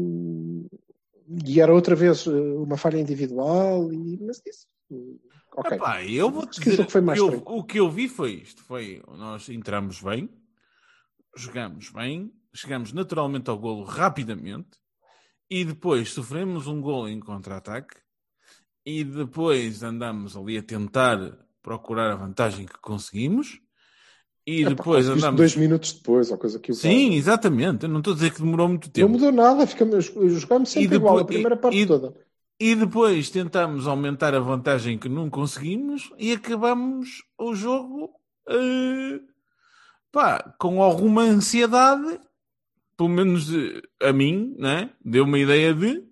[1.28, 3.92] e era outra vez eh, uma falha individual.
[3.92, 4.66] E, mas isso.
[5.56, 5.72] Ok.
[5.72, 7.90] Epá, eu vou te que o dizer, jogo foi mais que eu, o que eu
[7.90, 10.28] vi foi isto: foi nós entramos bem,
[11.34, 14.78] jogamos bem, chegamos naturalmente ao golo rapidamente
[15.50, 17.96] e depois sofremos um golo em contra-ataque
[18.84, 21.18] e depois andamos ali a tentar
[21.62, 23.60] procurar a vantagem que conseguimos
[24.46, 25.36] e depois andamos.
[25.36, 27.82] dois minutos depois, ou coisa que Sim, exatamente.
[27.84, 29.08] Eu não estou a dizer que demorou muito Não tempo.
[29.08, 32.14] mudou nada, ficamos, jogámos sempre E igual, a depois- primeira parte e- toda.
[32.58, 38.10] E depois tentamos aumentar a vantagem que não conseguimos e acabamos o jogo
[38.48, 39.20] eh,
[40.10, 42.18] pá, com alguma ansiedade,
[42.96, 44.88] pelo menos eh, a mim, né?
[45.04, 46.02] deu uma ideia de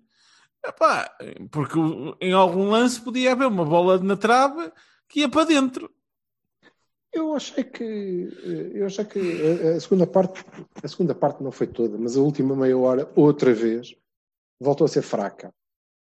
[0.67, 1.11] epá,
[1.51, 1.79] porque
[2.21, 4.71] em algum lance podia haver uma bola na trave
[5.09, 5.91] que ia para dentro.
[7.15, 7.85] Eu achei que
[8.43, 10.45] eh, eu achei que a, a segunda parte
[10.83, 13.95] a segunda parte não foi toda, mas a última meia hora outra vez
[14.61, 15.53] voltou a ser fraca,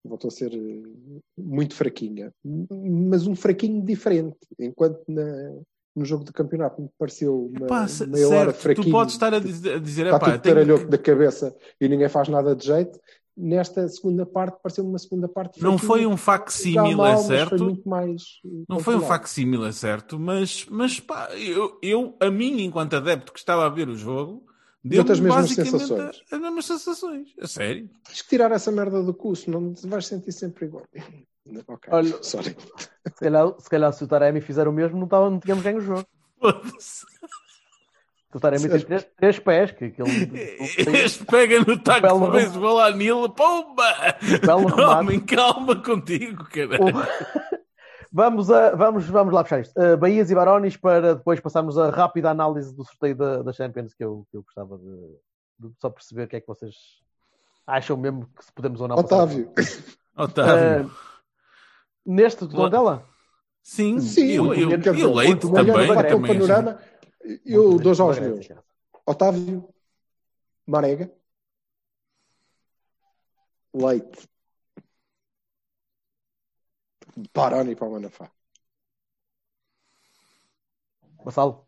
[0.05, 5.53] voltou a ser eh, muito fraquinha, mas um fraquinho diferente, enquanto na,
[5.95, 8.87] no jogo de campeonato me pareceu uma Pá, se- meia hora certo, fraquinho.
[8.87, 12.09] tu podes estar a dizer, a dizer está epá, tudo tenho da cabeça e ninguém
[12.09, 12.99] faz nada de jeito.
[13.37, 17.65] Nesta segunda parte pareceu uma segunda parte não foi um facsímile, é mas foi certo?
[17.65, 22.31] muito mais eh, Não foi um facsímile, é certo, mas, mas pá, eu, eu, a
[22.31, 24.47] mim, enquanto adepto que estava a ver o jogo,
[24.83, 26.23] Deu-te as mesmas basicamente sensações.
[26.31, 27.29] as mesmas sensações.
[27.41, 27.91] A sério.
[28.07, 30.85] Tens que tirar essa merda do curso, não te vais sentir sempre igual.
[31.69, 32.57] Ok, Olha- sorry.
[33.07, 35.79] Se calhar, se calhar se o Taremi fizer o mesmo, não, tava, não tínhamos ganho
[35.79, 36.05] o jogo.
[38.35, 39.73] O Taremi tem três, três pés.
[39.73, 40.09] Que aquele,
[41.05, 43.85] Este pega no taco de beisebol à Nila, pomba!
[44.45, 44.75] Belo.
[44.91, 46.77] Homem, calma contigo, cara.
[46.83, 47.57] O-
[48.13, 49.75] Vamos, a, vamos, vamos lá fechar isto.
[49.79, 53.93] Uh, Bahias e Barones para depois passarmos a rápida análise do sorteio da, da Champions
[53.93, 56.75] que eu, que eu gostava de, de só perceber o que é que vocês
[57.67, 59.17] acham mesmo que se podemos ou não passar.
[59.17, 59.53] Otávio.
[60.17, 60.87] Otávio.
[60.87, 60.91] Uh,
[62.07, 63.05] neste do dela?
[63.63, 65.87] sim, Sim, eu, eu, quer dizer, e o Leite olhando também.
[66.09, 66.39] também assim.
[66.39, 66.79] panorama,
[67.45, 68.47] eu dou já aos meus.
[69.07, 69.69] Otávio,
[70.67, 71.13] Marega,
[73.75, 74.29] Leite,
[77.35, 78.31] Baroni para o Manafá.
[81.25, 81.67] Vassalo?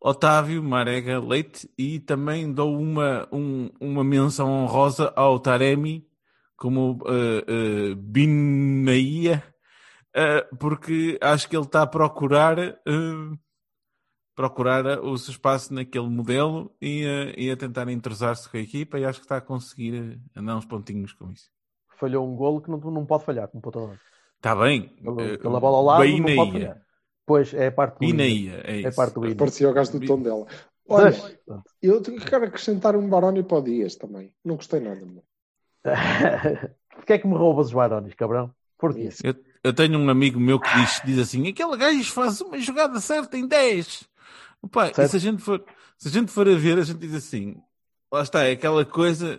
[0.00, 6.08] Otávio, Marega, Leite e também dou uma, um- uma menção honrosa ao Taremi
[6.56, 9.42] como uh, uh, Binaia,
[10.16, 13.38] uh, porque acho que ele está a procurar uh,
[14.36, 19.04] procurar o seu espaço naquele modelo e, e a tentar entrosar-se com a equipa e
[19.04, 21.50] acho que está a conseguir andar uns pontinhos com isso.
[21.98, 23.98] Falhou um golo que não, não pode falhar, como ponta.
[24.36, 24.88] Está bem.
[25.02, 26.82] Pela pela bola ao lado, não pode falhar.
[27.24, 28.22] Pois, é a parte do Ina.
[28.22, 28.88] Binaia, é isso.
[28.88, 29.34] É parte do.
[29.34, 30.46] Parecia o gajo do tom dela.
[30.88, 31.16] Olha,
[31.82, 34.32] eu quero acrescentar um Baroni para o Dias também.
[34.44, 35.04] Não gostei nada.
[35.04, 35.24] meu.
[36.94, 38.54] Porquê é que me roubas os Barones, cabrão?
[38.78, 39.08] Porquê?
[39.24, 39.34] Eu,
[39.64, 43.36] eu tenho um amigo meu que diz, diz assim: aquele gajo faz uma jogada certa
[43.36, 44.08] em 10.
[44.66, 45.64] Opa, e se a, gente for,
[45.96, 47.56] se a gente for a ver, a gente diz assim:
[48.12, 49.38] lá está, é aquela coisa.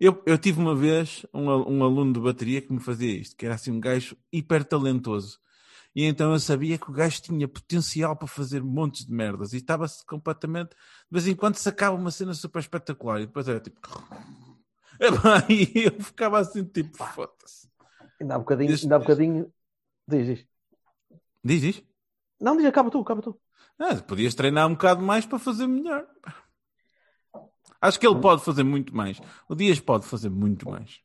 [0.00, 3.44] Eu, eu tive uma vez um, um aluno de bateria que me fazia isto, que
[3.44, 5.38] era assim um gajo hiper talentoso.
[5.94, 9.58] E então eu sabia que o gajo tinha potencial para fazer montes de merdas e
[9.58, 10.70] estava-se completamente.
[10.70, 10.76] De
[11.10, 13.80] vez em quando sacava uma cena super espetacular e depois era tipo.
[15.50, 17.68] E eu ficava assim, tipo, foda-se.
[18.20, 19.52] Ainda há bocadinho, Este- ainda há bocadinho.
[20.08, 20.46] Diz, diz.
[21.44, 21.82] Diz, diz.
[22.40, 23.38] Não, diz, acaba tu, acaba tu.
[23.82, 26.06] Ah, podias treinar um bocado mais para fazer melhor.
[27.80, 29.20] Acho que ele pode fazer muito mais.
[29.48, 31.00] O Dias pode fazer muito mais.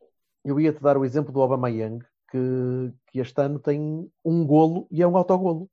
[0.45, 1.97] Eu ia-te dar o exemplo do Obama Young,
[2.30, 5.67] que, que este ano tem um golo e é um autogolo.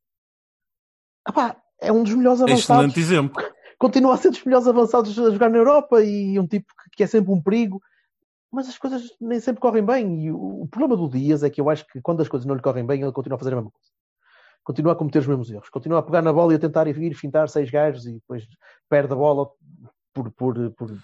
[1.79, 2.65] É um dos melhores avançados.
[2.65, 3.45] Excelente exemplo.
[3.79, 7.03] Continua a ser dos melhores avançados a jogar na Europa e um tipo que, que
[7.03, 7.83] é sempre um perigo.
[8.51, 10.25] Mas as coisas nem sempre correm bem.
[10.25, 12.55] E o, o problema do Dias é que eu acho que quando as coisas não
[12.55, 13.94] lhe correm bem, ele continua a fazer a mesma coisa.
[14.65, 15.69] Continua a cometer os mesmos erros.
[15.69, 18.47] Continua a pegar na bola e a tentar ir fintar seis gajos e depois
[18.89, 19.47] perde a bola
[20.12, 20.97] por, por, por,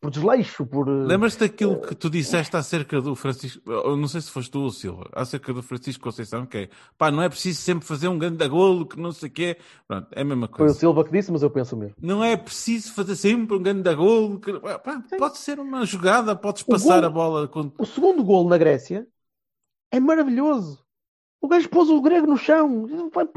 [0.00, 0.86] por desleixo, por...
[0.86, 4.70] Lembras-te daquilo que tu disseste acerca do Francisco, eu não sei se foste tu ou
[4.70, 8.46] Silva, acerca do Francisco Conceição, que é, pá, não é preciso sempre fazer um grande
[8.48, 9.56] golo, que não sei o quê.
[9.88, 10.74] Pronto, é a mesma Foi o coisa.
[10.74, 11.94] Silva que disse, mas eu penso mesmo.
[11.98, 14.40] Não é preciso fazer sempre um grande golo.
[14.40, 14.52] Que...
[14.60, 17.48] pá, pode ser uma jogada, podes O passar golo- a bola.
[17.48, 17.72] Com...
[17.78, 19.06] O segundo golo na Grécia
[19.90, 20.83] é maravilhoso.
[21.44, 22.86] O gajo pôs o grego no chão,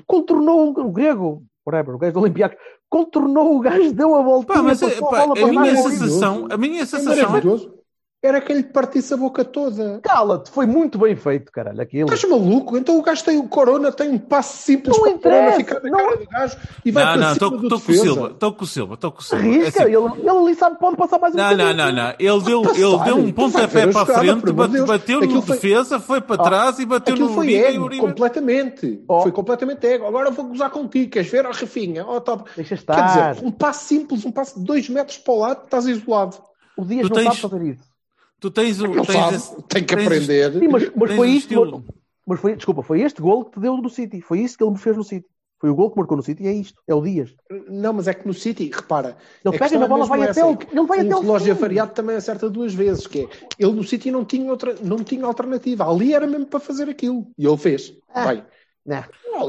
[0.05, 2.57] contornou o grego, whatever, o gajo do Olympiacos,
[2.89, 4.53] contornou o gajo, deu a volta.
[4.53, 7.73] Pá, mas pá, a minha sensação, a minha É sensação é maravilhoso.
[8.21, 9.99] Era que ele partisse a boca toda.
[10.01, 12.11] Cala-te, foi muito bem feito, caralho, aquilo.
[12.11, 12.75] Estás maluco?
[12.75, 15.79] Então o gajo tem o Corona, tem um passo simples Não para o Corona ficar
[15.83, 17.95] na não- cara do gajo e vai Não, para não, cima do com o.
[17.95, 19.43] Silva, estou com o Silva, estou com o Silva.
[19.43, 21.77] É Arrisca, assim, ele, ele ali sabe, pode passar mais um Não, não, bocadinho.
[21.77, 22.09] não, não.
[22.17, 25.99] Ele deu, Passar, ele deu um pontapé para a frente, bate- bateu no foi- defesa,
[25.99, 28.01] foi para trás e bateu no foi Uribe e o ego, Uribe.
[28.01, 29.03] completamente.
[29.07, 29.21] Oh.
[29.21, 30.07] Foi completamente ego.
[30.07, 31.45] Agora vou gozar contigo, queres ver?
[31.45, 32.49] Ó, Rafinha, ó, top.
[32.55, 33.31] Deixa Quer estar.
[33.33, 36.35] dizer, um passo simples, um passo de dois metros para o lado, estás isolado.
[36.75, 37.96] o Dias tu não tens- sabe fazer isso.
[38.39, 38.87] Tu tens o.
[38.87, 40.53] Não tens sabe, esse- tem que tens aprender.
[40.53, 41.83] Sim, mas, mas foi o isto.
[42.25, 44.21] Mas foi, desculpa, foi este gol que te deu no City.
[44.21, 45.25] Foi isso que ele me fez no City.
[45.59, 46.79] Foi o gol que marcou no City e é isto.
[46.87, 47.33] É o Dias.
[47.67, 49.17] Não, mas é que no City, repara.
[49.43, 51.15] Ele a pega na é bola, vai essa, até é o- que ele vai até
[51.15, 51.51] o relógio fim.
[51.63, 53.27] avariado também acerta duas vezes, que é,
[53.57, 55.89] ele no City não tinha, outra, não tinha alternativa.
[55.89, 57.27] Ali era mesmo para fazer aquilo.
[57.39, 57.91] E ele fez.
[58.13, 58.27] Ah.
[58.27, 58.43] Bem.
[58.85, 59.03] Não.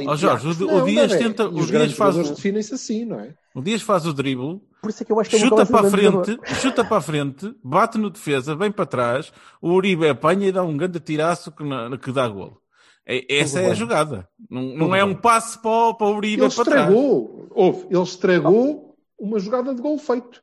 [0.07, 1.25] Ó, Jorge, o- o Não, Dias bebê.
[1.25, 3.35] tenta- E o os Dias grandes faz jogadores o- definem-se assim, não é?
[3.55, 5.81] O Dias faz o drible, Por isso é que eu acho que ele chuta para
[5.81, 6.47] a um frente, jogador.
[6.55, 10.63] chuta para a frente, bate no defesa, vem para trás, o Uribe apanha e dá
[10.63, 12.61] um grande tiraço que, na- que dá golo.
[13.05, 13.75] É- essa Tudo é a bem.
[13.79, 14.29] jogada.
[14.49, 15.13] Não, não é bem.
[15.13, 16.81] um passe para, o- para o Uribe Ele para trás.
[16.89, 17.49] estragou.
[17.51, 20.43] Houve, ele estragou uma jogada de gol feito.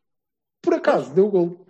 [0.61, 1.67] Por acaso, deu gol.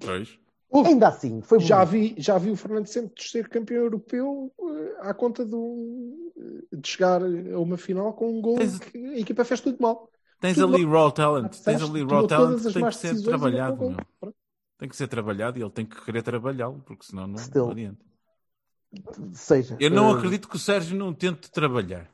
[0.00, 0.38] Pois.
[0.70, 0.88] Houve.
[0.90, 5.12] Ainda assim, foi Já vi, já vi o Fernando Santos ser campeão europeu eh, à
[5.12, 6.30] conta de, um-
[6.72, 10.08] de chegar a uma final com um gol Tens- que a equipa fez tudo mal.
[10.42, 11.52] Tens Tudo ali raw talent.
[11.60, 13.90] Tens ali raw talent que tem que ser trabalhado.
[13.90, 14.34] meu.
[14.76, 17.66] Tem que ser trabalhado e ele tem que querer trabalhá-lo, porque senão não, Still.
[17.66, 18.04] não adianta.
[19.34, 22.10] Seja, Eu não eh, acredito que o Sérgio não tente trabalhar.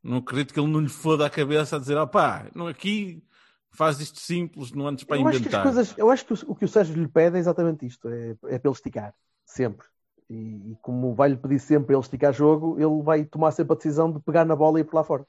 [0.00, 3.24] Não acredito que ele não lhe foda a cabeça a dizer, opá, não aqui
[3.72, 5.62] faz isto simples, não andes para eu acho que as inventar.
[5.64, 8.30] coisas, eu acho que o, o que o Sérgio lhe pede é exatamente isto: é,
[8.30, 9.12] é para ele esticar,
[9.44, 9.84] sempre.
[10.30, 13.76] E, e como vai-lhe pedir sempre para ele esticar jogo, ele vai tomar sempre a
[13.76, 15.26] decisão de pegar na bola e ir por lá fora.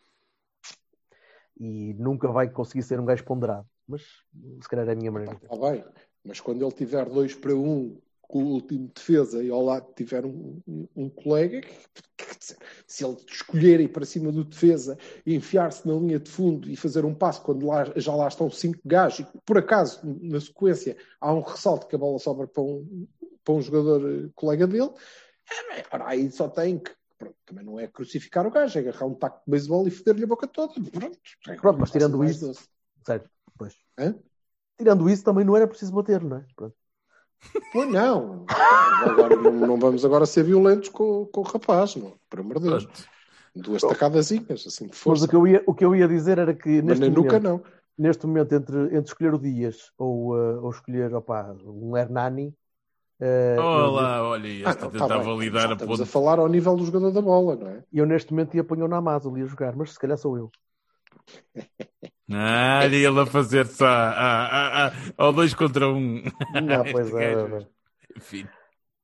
[1.60, 3.68] E nunca vai conseguir ser um gajo ponderado.
[3.88, 4.02] Mas
[4.62, 5.40] se calhar é a minha maneira.
[5.42, 5.84] Está bem,
[6.24, 9.94] mas quando ele tiver 2 para 1 um, com o último defesa e ao lado
[9.96, 12.56] tiver um, um- um colega, que-
[12.88, 16.76] se ele escolher ir para cima do defesa e enfiar-se na linha de fundo e
[16.76, 20.98] fazer um passo quando lá- já lá estão cinco gajos e por acaso, na sequência,
[21.22, 23.08] há um ressalto que a bola sobra para um,
[23.44, 24.90] para um jogador eh, colega dele,
[25.76, 26.92] é, ora, aí só tem que.
[27.24, 30.24] Pronto, também não é crucificar o gajo, é agarrar um taco de beisebol e foder-lhe
[30.24, 30.74] a boca toda.
[30.74, 31.18] Pronto,
[31.48, 32.68] é Pronto, mas tirando isso- doce.
[33.06, 33.76] Certo, pois.
[33.98, 34.16] Hã?
[34.78, 36.46] Tirando isso, também não era preciso bater, não é?
[36.56, 36.76] Pronto.
[37.72, 38.46] Pois não.
[38.50, 42.18] Agora, não, não vamos agora ser violentos com, com o rapaz, não.
[42.30, 42.86] Por amor de Deus.
[42.86, 43.08] Pronto.
[43.56, 45.26] Duas tacadazinhas, assim de Mas força.
[45.26, 47.34] o que, eu ia, o que eu ia dizer era que Mas neste nem momento,
[47.34, 47.62] nunca não.
[47.98, 52.56] neste momento entre, entre escolher o Dias ou, eh, ou escolher opá, um Hernani,
[53.24, 55.28] eh, Olá, olha, este Ah, a não, tentar tá bem.
[55.28, 56.04] validar a estamos ponta.
[56.04, 57.86] a falar ao nível do jogador da bola, não é?
[57.92, 60.38] eu, eu neste momento ia apanhar o Namaz ali a jogar, mas se calhar sou
[60.38, 60.52] eu.
[62.32, 63.86] Ah, olha ele a fazer só.
[63.86, 66.24] Ah, ah, ah, ao dois contra um.
[66.50, 67.34] Não, pois é.
[67.36, 67.56] gajo.
[67.58, 67.68] é.
[68.16, 68.50] Enfim,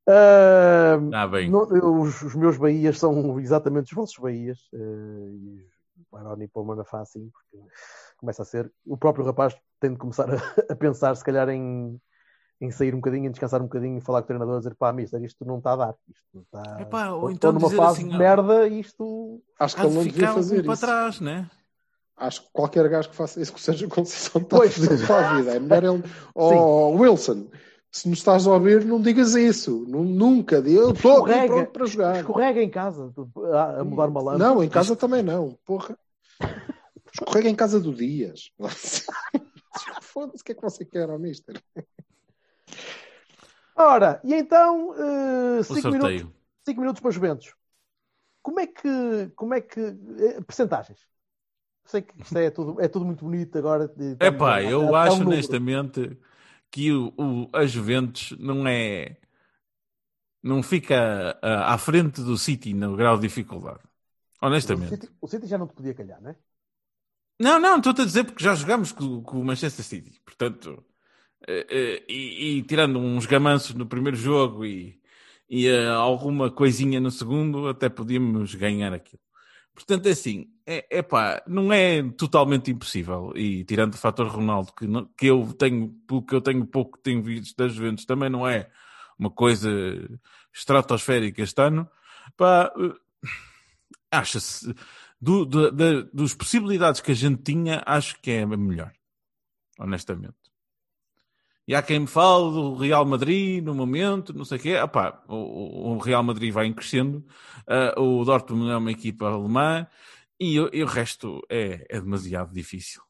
[0.08, 1.52] Ah, ah, bem.
[1.52, 4.58] não, eu- os, os meus Bahias são exatamente os vossos Bahias.
[4.74, 5.66] eh, e
[6.12, 7.58] o o Manafá, assim, porque
[8.18, 8.72] começa a ser.
[8.86, 10.36] O próprio rapaz tem de começar a,
[10.74, 12.00] a pensar, se calhar, em,
[12.62, 14.76] em sair um bocadinho, em descansar um bocadinho e falar com o treinador, a dizer
[14.76, 15.96] pá, mister, isto não está a dar.
[16.10, 16.82] Isto está.
[16.82, 19.42] Epá, ou estou então numa dizer fase assim, de ó, merda e isto.
[19.60, 20.86] Acho que ele de não devia ficar um fazer para isso.
[20.86, 21.50] trás, né?
[22.18, 24.74] Acho que qualquer gajo que faça isso que seja Conceição está Pois.
[24.76, 25.56] fodido para a vida.
[25.56, 26.04] É melhor ele.
[26.36, 27.48] Oh, Wilson,
[27.90, 29.86] se nos estás a ouvir, não digas isso.
[29.88, 30.58] Nu- Nunca.
[30.58, 32.18] Eu estou pronto para jogar.
[32.18, 33.14] Escorrega em casa
[33.54, 34.38] a, a mudar uma lâmpada.
[34.54, 35.58] Não, em casa também não.
[35.66, 35.98] Porra.
[37.14, 38.52] Escorrega em casa do Dias.
[40.02, 41.62] Foda-se, o que é que você quer, ó mister?
[43.76, 44.94] Ora, e então,
[45.70, 46.34] O 5 minutos, sorteio.
[46.66, 47.56] cinco minutos para os Juventus.
[48.44, 49.30] Como é que.
[49.36, 49.80] Como é que.
[49.82, 51.08] eh, Percentagens.
[51.86, 53.92] Sei que isto é tudo, é tudo muito bonito agora.
[54.14, 56.18] estamos a- eu acho um honestamente,
[56.72, 59.18] que o, o, a Juventus não é.
[60.42, 63.82] Não fica ah, à frente do City no grau de dificuldade.
[64.64, 64.86] O Honestamente.
[64.88, 66.36] City, o City já não te podia calhar, não é?
[67.40, 70.20] Não, não, estou-te a dizer porque já jogámos com, com o Manchester City.
[70.26, 70.89] Portanto, eh, eh,
[71.48, 75.00] e, e tirando uns gamanços no primeiro jogo e,
[75.50, 79.22] e eh, alguma coisinha no segundo, até podíamos ganhar aquilo.
[79.74, 83.32] Portanto, é assim, é, é pá, não é totalmente impossível.
[83.36, 86.98] E tirando o fator Ronaldo, que, não- que eu tenho, pelo que eu tenho pouco
[86.98, 88.70] que tenho visto das Juventus, também não é
[89.18, 89.70] uma coisa
[90.54, 91.90] estratosférica este ano,
[92.38, 92.94] pá, eh,
[94.12, 94.74] acha-se,
[95.22, 98.92] do, do- da- dos possibilidades que a gente tinha, acho que é a melhor,
[99.80, 100.49] honestamente.
[101.70, 104.70] E há quem me fale do Real Madrid no momento, não sei o quê.
[104.70, 107.24] Epá, o, o- Real Madrid vai crescendo,
[107.68, 109.86] ah, o Dortmund é uma equipa alemã
[110.40, 113.04] e, o- e o resto é, é demasiado difícil,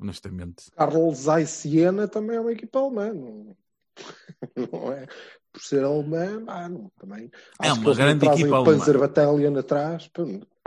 [0.00, 0.70] honestamente.
[0.74, 3.12] Carlos Zeiss Siena também é uma equipa alemã.
[3.12, 3.54] Não,
[4.72, 5.06] não é?
[5.52, 7.30] Por ser alemã, ah, não, também.
[7.60, 8.78] É uma grande equipa alemã.
[8.78, 10.10] Panzer Battalion atrás.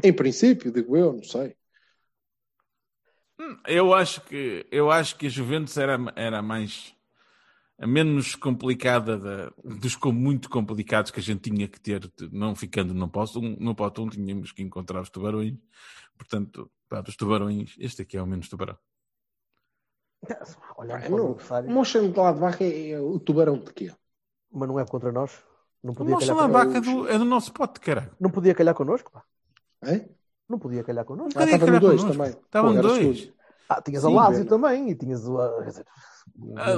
[0.03, 1.55] Em princípio, digo eu, não sei.
[3.39, 6.93] Hum, Eu acho que, eu acho que a Juventus era, era mais
[7.82, 12.29] a menos complicada da- dos com- muito complicados que a gente tinha que ter, de-
[12.32, 15.55] não ficando no posto um, no posto um, tínhamos que encontrar os tubarões.
[16.17, 18.77] Portanto, pá, dos tubarões, este aqui é o menos tubarão.
[20.77, 21.32] Olhar Ah, para o não.
[21.32, 23.91] adversário, O Mönchengladbach é, é o tubarão de quê?
[24.53, 25.32] mas não é contra nós.
[25.84, 26.91] Não O podia, calhar, Lambaca connosco.
[26.91, 28.11] é do, é do nosso pote, caralho.
[28.19, 29.23] não podia calhar connosco, pá.
[29.84, 30.07] Hein?
[30.47, 31.39] Não podia calhar connosco.
[31.39, 32.11] Ah, estava no 2 connosco.
[32.23, 32.39] também.
[32.43, 33.34] Estavam dois.
[33.78, 34.49] Ah, tinhas Sim, a Lázio Bena.
[34.49, 35.38] também e tinhas o.
[35.63, 35.86] quer dizer,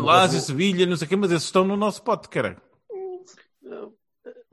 [0.01, 2.61] Lazio, Sevilha, não sei o quê, mas esses estão no nosso pote, caralho.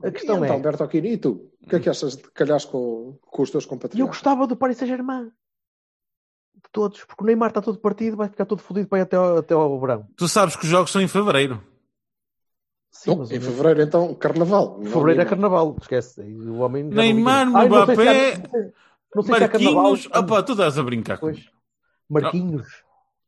[0.03, 0.59] A questão e então, é.
[0.61, 1.51] Bertolini, e tu?
[1.61, 4.15] O que é que achas de calhares com, com os teus E eu compatriotas?
[4.15, 5.25] gostava do Paris Saint-Germain.
[6.55, 9.15] De todos, porque o Neymar está todo partido, vai ficar todo fodido para ir até
[9.15, 10.07] ao, até ao verão.
[10.17, 11.61] Tu sabes que os jogos são em fevereiro.
[12.91, 14.81] Sim, Não, mas em fevereiro, então, carnaval.
[14.83, 16.19] fevereiro é carnaval, esquece.
[16.21, 18.73] O homem Neymar, não sei se Mbappé, há- não sei-
[19.15, 19.83] Não sei se há carnaval.
[19.83, 20.09] Marquinhos.
[20.11, 21.37] Ah, pá, tu estás a brincar Pois.
[21.37, 21.51] comigo.
[22.11, 22.67] Marquinhos.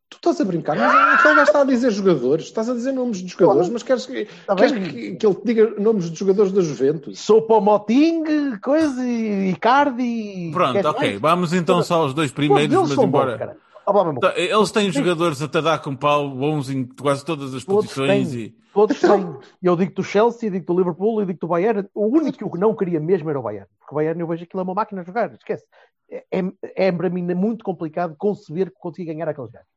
[0.09, 3.17] Tu estás a brincar, mas aquele gajo está a dizer jogadores, estás a dizer nomes
[3.17, 6.51] de jogadores, mas queres, que, Tá queres que, que ele te diga nomes de jogadores
[6.51, 7.19] da Juventus?
[7.19, 10.51] Sou para o Moting, coisa, e Icardi.
[10.53, 11.09] Pronto, queres ok.
[11.09, 11.21] mais?
[11.21, 13.37] Vamos então só aos dois primeiros, mas embora.
[13.37, 14.19] bons, Ah.
[14.19, 17.87] Tá, Eles têm jogadores a te dar com pau bons em quase todas as Todos
[17.87, 18.39] posições têm.
[18.39, 18.49] e.
[18.73, 19.37] Todos têm.
[19.61, 21.89] Eu digo-te o Chelsea, digo-te o Liverpool e digo-te o Bayern.
[21.93, 23.67] O único que eu não queria mesmo era o Bayern.
[23.79, 25.33] Porque o Bayern eu vejo aquilo é uma máquina a jogar.
[25.33, 25.65] Esquece.
[26.09, 29.67] É, é, é para mim muito complicado conceber que consiga ganhar aqueles gajos.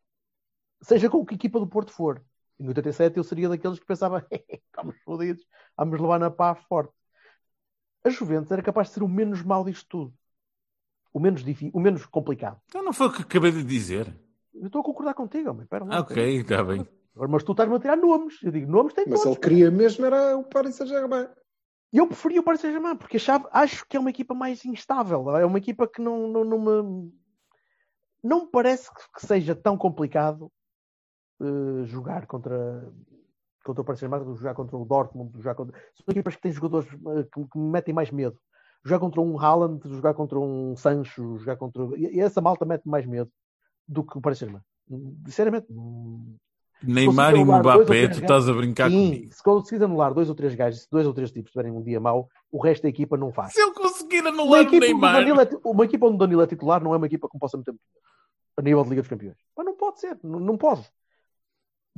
[0.82, 2.22] Seja com que equipa do Porto for.
[2.58, 5.44] Em 87 eu seria daqueles que pensava estamos fodidos,
[5.76, 6.92] vamos levar na pá forte.
[8.04, 10.14] A Juventus era capaz de ser o menos mau disto tudo.
[11.16, 12.60] O menos, difí- o menos complicado.
[12.68, 14.06] Então não foi o que acabei de dizer.
[14.52, 15.62] Eu estou a concordar contigo, homem.
[15.62, 16.86] Espera lá, um Ok, está bem.
[17.14, 18.34] Mas tu estás-me a tirar nomes.
[18.42, 19.38] Eu digo, nomes tem Mas todos.
[19.38, 21.26] ele queria mesmo era o Paris Saint-Germain.
[21.90, 25.34] E eu preferia o Paris Saint-Germain, porque achava, acho que é uma equipa mais instável.
[25.38, 27.10] É uma equipa que não, não, não me.
[28.22, 30.52] Não me parece que- seja tão complicado
[31.40, 32.92] eh, jogar contra,
[33.64, 35.74] contra o Paris Saint-Germain, jogar contra o Dortmund, jogar contra.
[35.94, 38.38] São equipas que têm jogadores eh, que, que me metem mais medo.
[38.84, 41.84] Jogar contra um Haaland, jogar contra um Sancho, jogar contra.
[41.96, 43.30] E essa malta mete mais medo
[43.86, 44.64] do que o Paris Saint-Germain.
[45.24, 45.66] Sinceramente.
[46.82, 49.32] Neymar e Mbappé, tu estás a brincar Sim, comigo.
[49.32, 51.98] se conseguires anular dois ou três gajos, se dois ou três tipos tiverem um dia
[51.98, 53.54] mau, o resto da equipa não faz.
[53.54, 55.26] Se eu conseguir Uma anular onde o Neymar.
[55.26, 55.32] É,
[55.64, 57.74] uma equipa onde o Danilo é titular não é uma equipa que possa meter
[58.58, 59.36] a nível de Liga dos Campeões.
[59.56, 60.86] Mas não pode ser, não, não pode.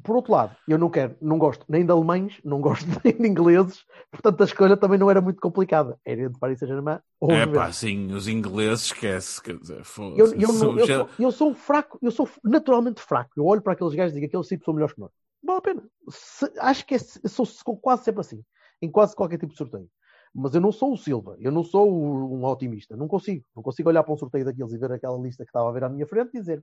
[0.02, 3.26] Por outro lado, eu não quero, não gosto nem de alemães, não gosto nem de
[3.28, 5.98] ingleses, portanto a escolha também não era muito complicada.
[6.04, 9.42] Era entre Paris Saint-Germain ou É pá, sim, os ingleses esquece.
[9.42, 9.82] Quer dizer,
[10.16, 13.30] Eu, eu, não- eu, já- sou, eu sou fraco, eu sou naturalmente fraco.
[13.36, 15.10] Eu olho para aqueles gajos e digo aqueles tipos são melhores que nós.
[15.42, 15.82] Vale a pena.
[16.10, 18.42] Se- acho que é, sou, sou quase sempre assim,
[18.82, 19.88] em quase qualquer tipo de sorteio.
[20.34, 23.44] Mas eu não sou o Silva, eu não sou um otimista, não consigo.
[23.56, 25.84] Não consigo olhar para um sorteio daqueles e ver aquela lista que estava a ver
[25.84, 26.62] à minha frente e dizer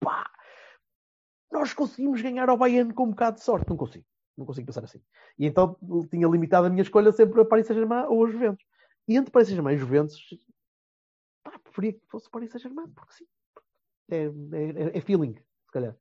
[0.00, 0.24] pá,
[1.58, 3.68] nós conseguimos ganhar ao Bayern com um bocado de sorte.
[3.68, 4.04] Não consigo,
[4.36, 5.00] não consigo pensar assim.
[5.38, 5.76] E então
[6.10, 8.64] tinha limitado a minha escolha sempre a Paris Saint-Germain ou a Juventus.
[9.08, 10.20] E entre Paris Saint-Germain e Juventus,
[11.42, 13.26] pá, preferia que fosse Paris Saint-Germain, porque sim.
[14.08, 15.96] É, é, é feeling, se calhar.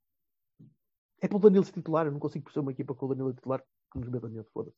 [1.21, 3.99] É pelo Danilo titular, eu não consigo perceber uma equipa com o Danilo titular que
[3.99, 4.77] nos meta medo, foda-se.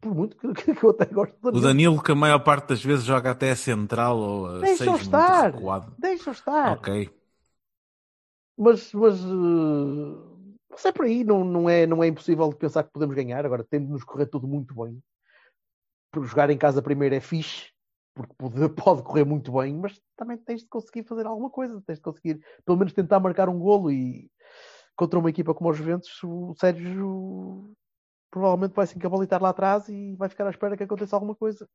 [0.00, 1.62] Por muito que, que eu até gosto do O Danilo.
[1.68, 5.02] Danilo, que a maior parte das vezes joga até a central ou a Deixa-o seis
[5.02, 5.52] estar.
[5.52, 5.94] recuado.
[5.98, 6.78] Deixa-o estar.
[6.78, 7.21] Ok.
[8.56, 12.84] Mas, mas, eh, mas é por aí, não, não, é, não é impossível de pensar
[12.84, 13.44] que podemos ganhar.
[13.44, 15.02] Agora tem de nos correr tudo muito bem.
[16.10, 17.70] Por jogar em casa primeiro é fixe,
[18.14, 21.96] porque pode, pode correr muito bem, mas também tens de conseguir fazer alguma coisa, tens
[21.98, 24.30] de conseguir pelo menos tentar marcar um golo e
[24.94, 27.74] contra uma equipa como os Juventus, o Sérgio
[28.30, 31.68] provavelmente vai se encabalitar lá atrás e vai ficar à espera que aconteça alguma coisa.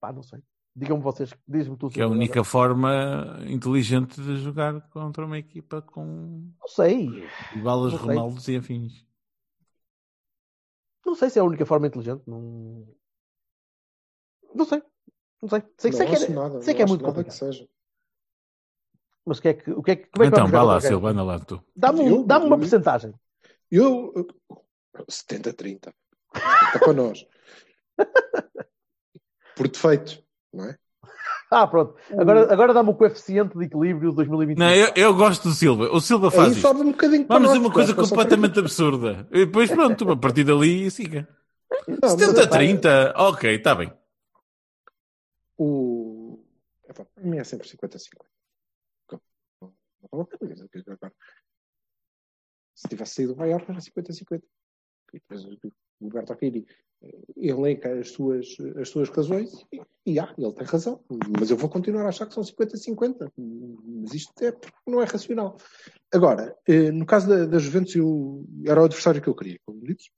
[0.00, 0.42] Pá, não sei.
[0.78, 1.88] Digam-me vocês, diz-me tu.
[1.88, 7.26] Que é a única forma inteligente de jogar contra uma equipa com Não sei.
[7.62, 8.08] balas Não sei.
[8.08, 9.06] Ronaldos e afins.
[11.04, 12.22] Não sei se é a única forma inteligente.
[12.26, 12.86] Não,
[14.54, 14.82] não sei.
[15.40, 15.62] Não sei.
[15.78, 17.32] Sei, não sei que é, nada, sei não que é muito nada complicado.
[17.32, 17.66] que seja.
[19.24, 20.80] Mas o que é que, o que, é que, como é que Então, vá lá,
[20.80, 21.62] Silva, anda lá tu.
[21.74, 23.14] Dá-me um- Eu- dá-me uma porcentagem.
[23.70, 24.26] Eu, eu
[25.08, 25.94] 70-30.
[26.34, 27.26] 70 para nós.
[29.56, 30.22] Por defeito,
[30.56, 30.78] não é?
[31.50, 31.94] Ah, pronto.
[32.18, 34.58] Agora, agora dá-me o coeficiente de equilíbrio de 2025.
[34.58, 35.84] Não, eu, eu gosto do Silva.
[35.92, 36.62] O Silva faz Aí isto.
[36.62, 39.28] sobe um bocadinho para Vamos nós, dizer uma coisa passamos- completamente absurda.
[39.30, 41.28] E depois pronto, a partir dali siga.
[41.86, 43.92] Não, mas 70-30, ok, está bem.
[45.56, 46.42] O...
[46.88, 48.00] Epá, para mim é sempre 50-50.
[52.74, 54.42] Se tivesse saído o Bayern, era 50-50.
[55.14, 55.44] E depois
[56.00, 56.66] o Roberto Aquini
[57.36, 61.00] elenca as suas, as suas razões e, e há, ele tem razão.
[61.38, 63.30] Mas eu vou continuar a achar que são 50-50.
[63.36, 65.56] Mas isto é porque não é racional.
[66.12, 69.80] Agora, eh, no caso da, da Juventus, eu, era o adversário que eu queria, como
[69.80, 70.10] disse.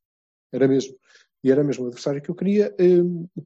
[0.53, 0.97] Era mesmo.
[1.43, 2.99] E era mesmo o adversário que eu queria, eh,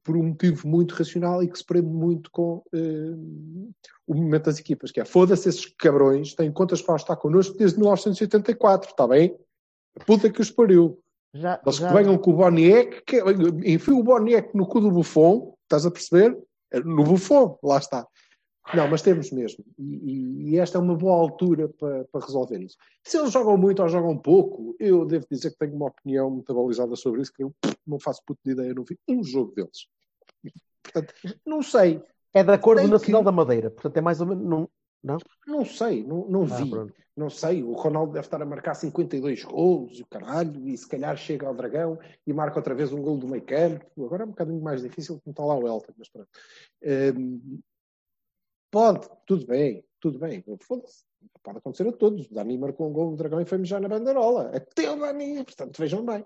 [0.02, 3.14] por um motivo muito racional e que se prende muito com eh,
[4.06, 7.78] o momento das equipas, que é foda-se esses cabrões, têm contas para estar connosco desde
[7.78, 9.36] 1984, está bem?
[10.06, 11.02] Puta que os pariu.
[11.34, 13.20] Já, Eles já- que venham com o Boniek, que,
[13.64, 16.38] enfia o Boniek no cu do Buffon, estás a perceber?
[16.70, 18.06] É No Buffon, lá está.
[18.74, 19.64] Não, mas temos mesmo.
[19.78, 22.76] E, e- e esta é uma boa altura para, para resolver isso.
[23.02, 26.94] Se eles jogam muito ou jogam pouco, eu devo dizer que tenho uma opinião metabalizada
[26.94, 27.52] sobre isso, que eu
[27.86, 29.88] não faço puta de ideia, não vi um jogo deles.
[30.82, 31.14] Portanto,
[31.46, 32.02] não sei,
[32.34, 33.70] É da cor do Nacional que- da Madeira.
[33.70, 34.44] Portanto, é mais ou menos.
[34.44, 34.68] Não,
[35.02, 35.18] não?
[35.46, 36.70] não sei, não, não Ah, vi.
[36.70, 36.94] pronto.
[37.14, 40.88] Não sei, o Ronaldo deve estar a marcar 52 gols e o caralho, e se
[40.88, 43.84] calhar chega ao Dragão e marca outra vez um gol do meio campo.
[44.02, 46.28] Agora é um bocadinho mais difícil, como está lá o Elton, mas pronto.
[46.82, 47.60] Hum,
[48.70, 50.42] pode, tudo bem, tudo bem.
[50.62, 51.04] Foda-se,
[51.42, 52.26] pode acontecer a todos.
[52.30, 54.50] O Dani marcou um gol do Dragão e foi já na banderola.
[54.54, 56.24] Até o Dani, portanto, vejam bem.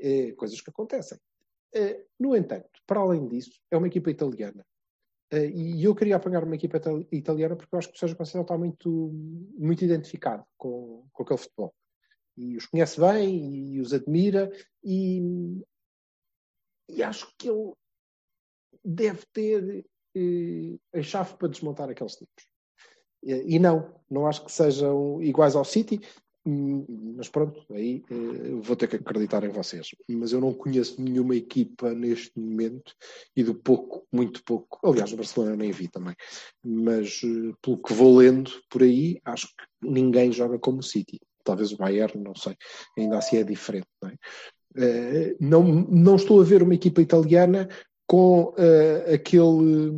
[0.00, 1.18] Eh, coisas que acontecem.
[1.74, 4.64] Eh, no entanto, para além disso, é uma equipa italiana.
[5.32, 8.16] Eh, e eu queria apanhar uma equipa ital- italiana porque eu acho que o Sérgio
[8.16, 9.10] Conceição está muito,
[9.58, 11.74] muito identificado com, com aquele futebol.
[12.36, 14.50] E os conhece bem e os admira
[14.84, 15.62] e,
[16.88, 17.72] e acho que ele
[18.84, 22.44] deve ter eh, a chave para desmontar aqueles tipos.
[23.24, 26.00] Eh, E não, não acho que sejam iguais ao City,
[26.44, 29.88] mas pronto, aí eh, vou ter que acreditar em vocês.
[30.08, 32.94] Mas eu não conheço nenhuma equipa neste momento
[33.36, 34.78] e do pouco, muito pouco.
[34.84, 36.14] Aliás, o Barcelona eu nem vi também.
[36.64, 41.20] Mas eh, pelo que vou lendo por aí, acho que ninguém joga como o City.
[41.44, 42.56] Talvez o Bayern, não sei.
[42.98, 44.16] Ainda assim é diferente, não é?
[44.76, 47.68] Eh, não, não estou a ver uma equipa italiana
[48.06, 49.92] com eh, aquele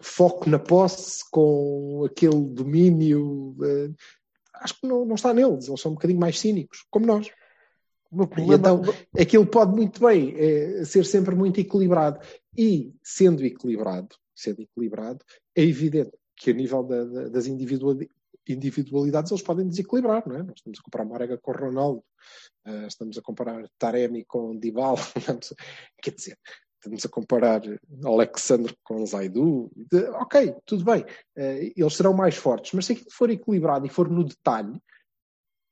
[0.00, 3.56] foco na posse, com aquele domínio.
[3.62, 3.90] eh,
[4.60, 5.68] acho que não, não está neles.
[5.68, 7.30] Eles são um bocadinho mais cínicos, como nós.
[8.10, 8.54] Problema.
[8.54, 8.82] então,
[9.18, 12.20] aquilo pode muito bem eh, ser sempre muito equilibrado.
[12.56, 18.10] E, sendo equilibrado, sendo equilibrado, é evidente que a nível da- da- das individuali-
[18.48, 20.42] individualidades eles podem desequilibrar, não é?
[20.42, 22.04] Nós estamos a comparar Marega com Ronaldo,
[22.64, 24.98] eh, estamos a comparar Taremi com Dybala,
[26.00, 26.38] quer dizer,
[26.86, 27.62] estamos a comparar
[28.04, 31.04] Alexandre com Zaidu, de- ok, tudo bem,
[31.36, 34.80] eh, eles serão mais fortes, mas se aquilo for equilibrado e for no detalhe,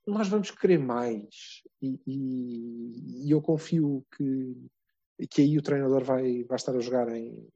[0.07, 1.63] nós vamos querer mais.
[1.81, 4.57] E, e- e eu confio que,
[5.31, 7.49] que aí o treinador vai, vai estar a jogar em,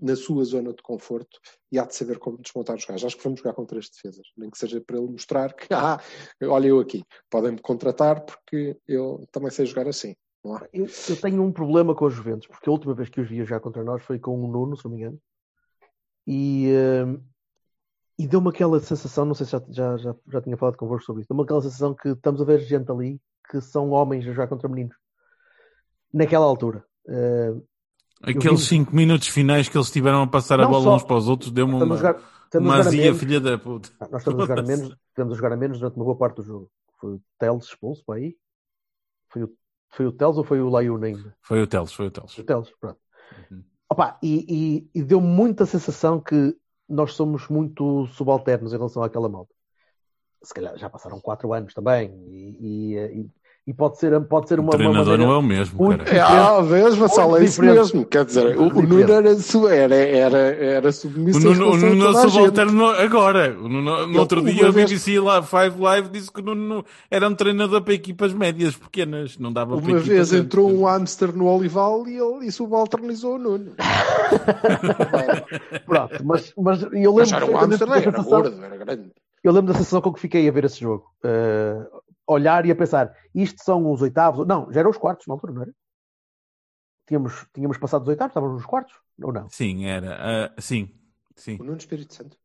[0.00, 1.38] na sua zona de conforto
[1.70, 3.04] e há de saber como desmontar os gajos.
[3.04, 5.98] Acho que vamos jogar com três defesas, nem que seja para ele mostrar que, ah,
[6.44, 10.14] olha eu aqui, podem-me contratar porque eu também sei jogar assim.
[10.72, 13.44] Eu, eu tenho um problema com os Juventus, porque a última vez que os vi
[13.44, 15.18] jogar contra nós foi com o Nuno, se não me engano,
[16.26, 16.68] e,
[17.06, 17.20] hum,
[18.18, 21.22] e deu-me aquela sensação, não sei se já, já, já, já tinha falado convosco sobre
[21.22, 23.20] isso, deu-me aquela sensação que estamos a ver gente ali
[23.50, 24.96] que são homens a jogar contra meninos.
[26.12, 26.84] Naquela altura.
[27.06, 27.62] Hum,
[28.22, 31.02] Aqueles vi- 5 minutos finais que eles tiveram a passar a Não bola só- uns
[31.04, 33.18] para os outros deu-me a uma, jogar, estamos a uma jogar a azia, menos.
[33.18, 33.90] filha da puta.
[34.00, 36.16] Ah, Nós estamos a jogar a menos, estamos a jogar a menos durante uma boa
[36.16, 36.70] parte do jogo.
[37.00, 38.36] Foi o Teles expulso para aí?
[39.32, 39.52] Foi o,
[39.90, 41.36] foi o Teles ou foi o Layuna ainda?
[41.42, 42.38] Foi o Teles, foi o Teles.
[42.38, 42.98] O Teles, pronto.
[43.50, 43.64] Uhum.
[43.90, 46.56] Opa, e, e, e deu muita sensação que
[46.88, 49.54] nós somos muito subalternos em relação àquela malta.
[50.42, 53.30] Se calhar já passaram quatro anos também, e, e, e-
[53.66, 55.24] E pode ser, pode ser O uma, uma treinador maneira...
[55.26, 56.16] não é o mesmo, muito cara.
[56.16, 58.04] É, ah, vês, Vassal, é isso mesmo.
[58.06, 59.28] Quer dizer, o, o Nuno era,
[59.70, 62.32] era, era, era O submisso Nuno, o Nuno a gente.
[62.32, 63.54] subalterno agora.
[63.60, 66.44] O Nuno, no Ele- outro uma dia, vez- BBC Live, Five Live disse que o
[66.44, 69.38] Nuno era um treinador para equipas médias, pequenas.
[69.38, 70.32] Não dava para Uma vez grandes.
[70.32, 73.72] entrou um hamster no olival e ele e subalternizou o Nuno.
[75.86, 79.10] Pronto, mas, mas eu lembro Mas era um hamster, da era gordo, era grande.
[79.42, 81.04] Eu lembro da sensação com que fiquei a ver esse jogo.
[81.24, 81.76] Eh,
[82.32, 84.46] olhar e a pensar, isto são os oitavos.
[84.46, 85.72] Não, já eram os quartos na altura, não era?
[87.06, 88.94] Tínhamos, tínhamos passado os oitavos, estávamos nos quartos?
[89.22, 89.48] Ou não?
[89.48, 90.16] Sim, era.
[90.46, 90.94] ah, sim,
[91.34, 91.56] sim.
[91.60, 92.36] O Nuno Espírito Santo.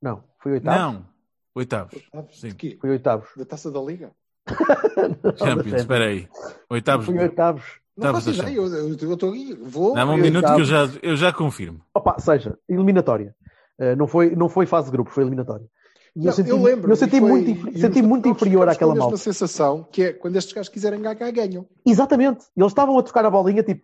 [0.00, 0.80] Não, foi oitavos.
[0.80, 1.06] Não,
[1.54, 1.94] oitavos.
[1.94, 2.40] Oitavos?
[2.40, 2.48] Sim.
[2.48, 2.78] De quê?
[2.80, 3.28] Foi oitavos.
[3.36, 4.12] Da taça da Liga?
[5.38, 6.28] Champions, espera aí.
[6.70, 7.06] Oitavos.
[7.06, 7.80] Foi oitavos.
[7.96, 9.54] Não Oitavos faço ideia, eu estou aqui.
[9.54, 9.94] Vou.
[9.94, 10.92] Dá-me um minuto que eu oitavos.
[10.92, 11.84] já, eu já confirmo.
[11.94, 13.34] Opa, seja, eliminatória.
[13.78, 15.66] Eh, não, foi, não foi fase de grupo, foi eliminatória.
[16.14, 16.92] E eu senti, eu lembro.
[16.92, 19.16] eu senti foi- muito, senti muito inferior àquela com a mesma malta.
[19.16, 21.66] sensação que é quando estes gajos quiserem ganhar, ganham.
[21.86, 22.44] Exatamente.
[22.54, 23.82] Eles estavam a tocar a bolinha, tipo,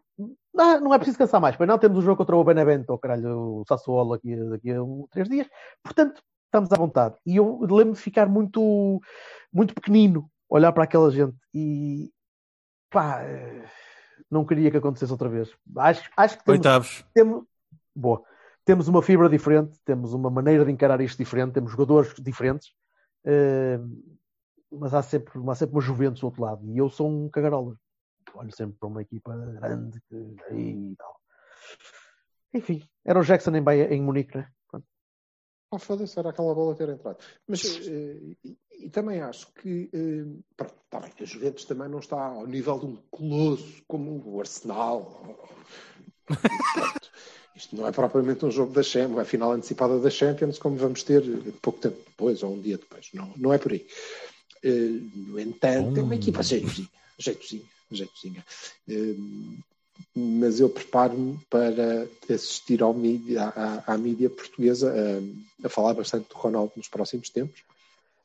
[0.58, 1.56] "Ah, não é preciso cansar mais.
[1.56, 4.82] Pois não, temos o jogo contra o Benevento, ou caralho, o Sassuolo aqui, daqui a
[4.82, 5.46] um, três dias.
[5.82, 7.14] Portanto, estamos à vontade.
[7.24, 9.00] E eu lembro de ficar muito,
[9.50, 12.10] muito pequenino, olhar para aquela gente e
[12.90, 13.64] pá, eh,
[14.30, 15.48] não queria que acontecesse outra vez.
[15.78, 17.04] Acho, acho que temos, Oitavos.
[17.14, 17.44] temos,
[17.96, 18.22] boa,
[18.68, 22.74] temos uma fibra diferente, temos uma maneira de encarar isto diferente, temos jogadores diferentes,
[23.24, 23.78] eh,
[24.70, 26.70] mas há sempre, há sempre uma Juventus do outro lado.
[26.70, 27.74] E eu sou um cagarola.
[28.34, 30.14] Olho sempre para uma equipa grande que,
[30.52, 31.18] e tal.
[32.52, 34.46] Enfim, era o Jackson em, Bahia, em Munique, né?
[35.70, 37.16] Oh, foda-se, era aquela bola ter entrado.
[37.46, 41.88] Mas eh, e, e também acho que eh, pronto, tá bem, que a Juventus também
[41.88, 45.22] não está ao nível de um colosso como o Arsenal.
[47.58, 51.02] Isto não é propriamente um jogo da Champions, a final antecipada da Champions, como vamos
[51.02, 51.24] ter
[51.60, 53.08] pouco tempo depois ou um dia depois.
[53.12, 53.84] Não, não é por aí.
[54.62, 56.88] Eh, no entanto, é uma equipa jeitozinha,
[57.18, 58.46] jeitozinha, jeitozinha.
[58.88, 59.16] Eh,
[60.14, 66.28] mas eu preparo-me para assistir ao mídia, à, à mídia portuguesa a, a falar bastante
[66.28, 67.60] do Ronaldo nos próximos tempos.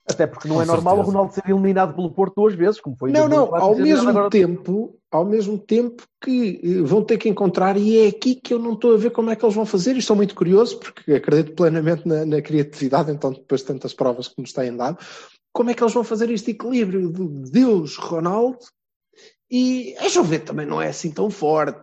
[0.05, 1.11] Até porque não Com é normal o certeza.
[1.17, 4.29] Ronaldo ser eliminado pelo Porto duas vezes, como foi Não, não, 2004, ao mesmo agora-
[4.29, 8.59] tempo, ao mesmo tempo que eh, vão ter que encontrar, e é aqui que eu
[8.59, 11.13] não estou a ver como é que eles vão fazer, e estou muito curioso, porque
[11.13, 14.97] acredito plenamente na, na criatividade, então depois de tantas provas que nos têm dado,
[15.53, 18.57] como é que eles vão fazer este equilíbrio do Deus Ronaldo
[19.49, 21.79] e a Juventus também não é assim tão forte.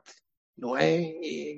[0.58, 1.14] Não é?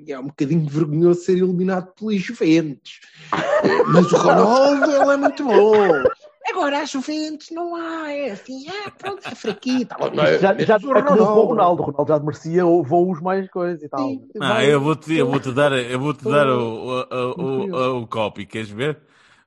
[0.07, 3.01] É- um bocadinho vergonhoso ser eliminado pelos Juventus.
[3.93, 6.03] Mas o Ronaldo, ele é muito bom.
[6.49, 9.87] Agora, a Juventus não há, é assim, ah, pronto, é fraquinho.
[9.97, 11.81] Bom, mas- Já, já é como o Ronaldo.
[11.83, 14.09] O Ronaldo já merecia voos mais coisas e tal.
[14.09, 17.41] Sim, Ah, vai- eu vou-te eu vou -te dar, eu vou -te dar o, o,
[17.41, 18.99] o, o, o copy, queres ver?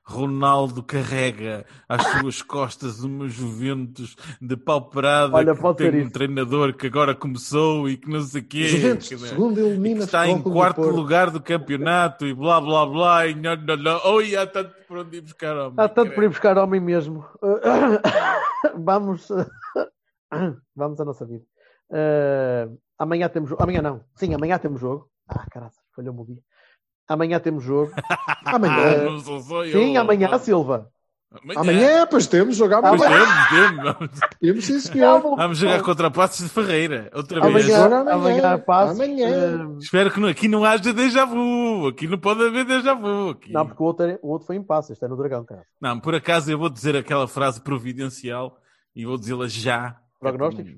[0.07, 6.11] Ronaldo carrega às suas costas uma Juventus de pauperada Olha, que tem um isso.
[6.11, 8.67] treinador que agora começou e que não sei o quê.
[8.69, 12.85] Juventus, que, né, segundo elimina está em do quarto lugar do campeonato e blá blá
[12.85, 14.05] blá e não, não, não.
[14.13, 15.73] Oi, há tanto por onde ir buscar homem.
[15.75, 17.25] Há tanto para ir buscar homem mesmo.
[18.79, 19.27] vamos.
[20.73, 21.43] vamos à nossa vida.
[21.91, 23.61] Eh, amanhã temos jogo.
[23.61, 24.01] Amanhã não.
[24.15, 25.09] Sim, amanhã temos jogo.
[25.27, 26.41] Ah, caralho, falhou-me o dia.
[27.07, 27.91] Amanhã temos jogo.
[28.45, 29.19] Amanhã.
[29.71, 30.89] Sim, amanhã, Silva.
[31.41, 31.59] Amanhã.
[31.59, 33.09] Amanhã, pois temos, jogar amanhã.
[33.49, 34.19] temos, temos.
[34.39, 35.21] Temos, sim, senhor.
[35.35, 37.09] Vamos jogar contra Passos de Ferreira.
[37.13, 37.69] Outra vez.
[37.69, 38.13] Amanhã, amanhã.
[38.13, 38.93] amanhã passo.
[39.03, 39.77] Amanhã.
[39.79, 41.87] Espero que não- aqui não haja déjà vu.
[41.87, 43.31] Aqui não pode haver déjà vu.
[43.31, 43.51] Aqui.
[43.51, 44.93] Não, porque o outro, é- o outro foi em passo.
[44.93, 45.63] Este é no Dragão, cara.
[45.81, 48.57] Não, por acaso eu vou dizer aquela frase providencial
[48.95, 49.97] e vou dizê-la já.
[50.19, 50.75] Prognósticos?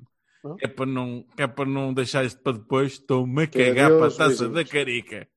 [0.60, 2.92] É para não, é para não deixar isto para depois.
[2.92, 5.28] Estou-me a cagar adeus, para a taça da carica.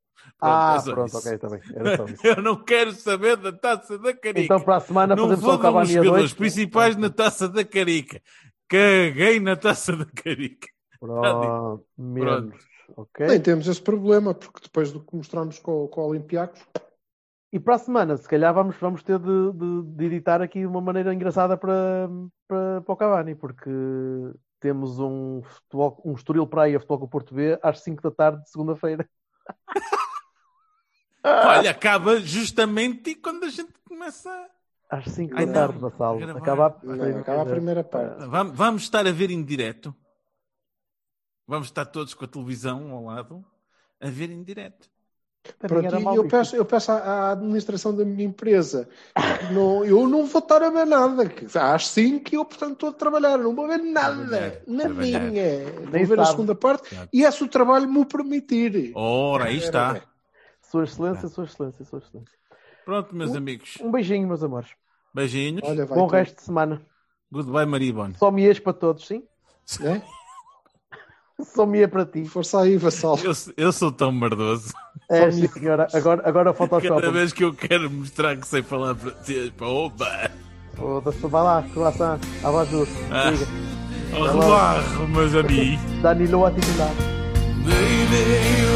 [0.43, 1.17] Ah, é pronto, isso.
[1.17, 1.59] ok, está bem.
[1.75, 2.27] Era só isso.
[2.27, 4.39] Eu não quero saber da taça da carica.
[4.41, 6.33] Então para a semana não fazemos só vou o dar os Cavani a dois.
[6.33, 8.21] principais na taça da carica.
[8.67, 10.67] Caguei na taça da carica.
[10.99, 12.53] Pronto.
[12.95, 13.25] Ok?
[13.27, 16.61] Nem temos esse problema, porque depois do que mostramos com, com o Olympiacos,
[17.51, 20.65] E para a semana, se calhar vamos, vamos ter de, de- de editar aqui de
[20.65, 22.09] uma maneira engraçada para,
[22.47, 23.69] para, para o Cavani, porque
[24.59, 28.41] temos um, futebol, um Estoril Praia Futebol com o Porto B às 5 da tarde
[28.43, 29.07] de segunda-feira.
[31.23, 34.49] Olha, acaba justamente quando a gente começa.
[34.89, 36.19] Às 5 Ai, da tarde, Vassal.
[36.35, 38.25] Acaba, a não, acaba a primeira parte.
[38.27, 39.95] Vamos, vamos estar a ver em direto.
[41.47, 43.45] Vamos estar todos com a televisão ao lado
[43.99, 44.89] a ver em direto.
[45.59, 50.25] Pronto, e eu peço, eu peço à, administração da minha empresa que não, eu não
[50.25, 51.29] vou estar a ver nada.
[51.55, 54.61] Às 5 eu, portanto, estou a trabalhar, não vou ver nada.
[54.65, 55.65] Nadinha.
[55.91, 58.93] Vou ver a segunda parte e é se o trabalho me permitir.
[58.95, 60.01] Ora, aí está.
[60.73, 62.35] Sua Excelência, Sua Excelência, Sua Excelência.
[62.83, 63.77] Pronto, meus amigos.
[63.79, 64.71] Um beijinho, meus amores.
[65.13, 65.61] Beijinhos.
[65.63, 66.13] Olha, vai Bom tu.
[66.13, 66.81] resto de semana.
[67.31, 68.15] Goodbye, Maribone.
[68.15, 69.21] Só me para todos, sim?
[69.83, 70.01] É?
[71.45, 72.25] Só me é para ti.
[72.25, 73.19] Força aí, vassal.
[73.23, 74.73] Eu, eu sou tão merdoso.
[75.11, 75.87] É, sim, senhora.
[75.93, 77.11] Agora, agora o Cada Photoshop.
[77.11, 80.31] vez que eu quero mostrar que sei falar francês, pá, opa!
[80.73, 82.19] Foda-se, vai lá, croissant,
[82.65, 82.87] do.
[83.11, 84.17] Ah.
[84.17, 86.01] Au revoir, meus amigos.
[86.01, 86.89] Danilo a titular.
[87.63, 88.72] Baby,